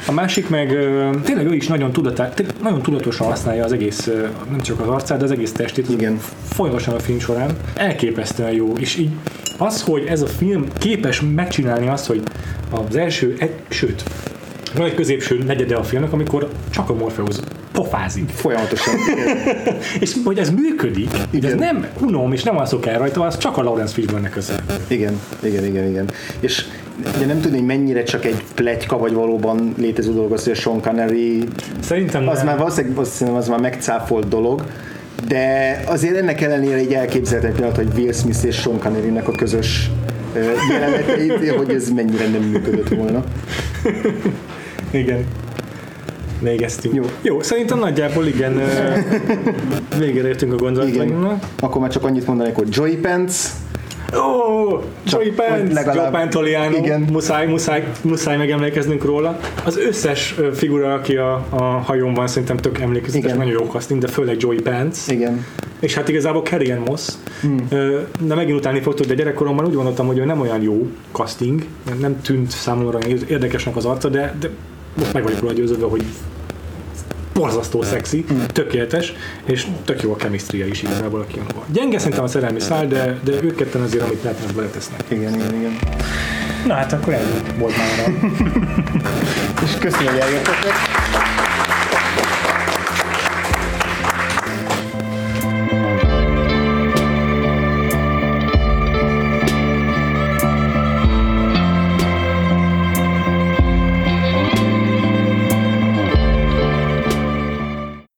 [0.08, 0.68] A másik meg
[1.24, 4.10] tényleg ő is nagyon, tudatá, nagyon tudatosan használja az egész,
[4.50, 5.90] nem csak az arcát, de az egész testét.
[5.90, 6.20] Igen.
[6.50, 7.58] Folyamatosan a film során.
[7.76, 8.74] Elképesztően jó.
[8.78, 9.10] És így
[9.58, 12.24] az, hogy ez a film képes megcsinálni azt, hogy
[12.70, 14.04] az első, egy, sőt,
[14.76, 17.36] van egy középső negyede a filmnek, amikor csak a Morpheus
[17.82, 18.30] pofázik.
[18.30, 18.94] Folyamatosan.
[19.12, 19.38] Igen.
[20.00, 21.58] És hogy ez működik, hogy ez Igen.
[21.58, 24.38] nem unom és nem alszok el rajta, az csak a Lawrence Fishburne-nek.
[24.88, 26.10] Igen, igen, igen, igen.
[26.40, 26.66] És
[27.16, 30.56] ugye nem tudni, hogy mennyire csak egy pletyka, vagy valóban létező dolog az, hogy a
[30.56, 31.44] Sean Connery,
[31.80, 32.46] Szerintem az nem.
[32.46, 34.64] már valószínűleg hiszem, az már megcáfolt dolog,
[35.28, 39.90] de azért ennek ellenére egy elképzelhető pillanat, hogy Will Smith és Sean Connery-nek a közös
[40.70, 43.24] jeleneteit, hogy ez mennyire nem működött volna.
[44.92, 45.26] Igen.
[46.42, 46.96] Végeztünk.
[46.96, 47.04] Jó.
[47.22, 48.62] Jó, szerintem nagyjából igen,
[49.98, 51.44] végére értünk a gondolatainknak.
[51.60, 53.50] Akkor már csak annyit mondanék, hogy Pence,
[54.16, 57.02] Ó, Joey hogy Pence, legalább- Joe Pantoliano, Igen.
[57.12, 59.40] muszáj, muszáj, muszáj megemlékeznünk róla.
[59.66, 64.08] Az összes figura, aki a, a hajón van, szerintem tök emlékezetes, nagyon jó casting, de
[64.08, 65.14] főleg Joey Pence.
[65.14, 65.46] igen,
[65.80, 67.10] És hát igazából Carrie Ann Moss,
[67.42, 67.68] hmm.
[68.20, 71.66] de megint utálni fogtad, de gyerekkoromban úgy gondoltam, hogy ő nem olyan jó casting,
[72.00, 74.50] nem tűnt számomra érdekesnek az arca, de, de
[74.98, 76.04] most meg vagyok róla győződve, hogy
[77.34, 79.14] borzasztó szexi, tökéletes,
[79.46, 81.64] és tök jó a chemistria is igazából a kínóban.
[81.74, 85.04] Gyenge szerintem a szerelmi szál, de, de ők ketten azért, amit lehetnek, beletesznek.
[85.08, 85.80] igen, igen, igen.
[86.66, 88.14] Na hát akkor ennyi volt már.
[89.66, 91.01] És köszönöm, hogy eljöttetek.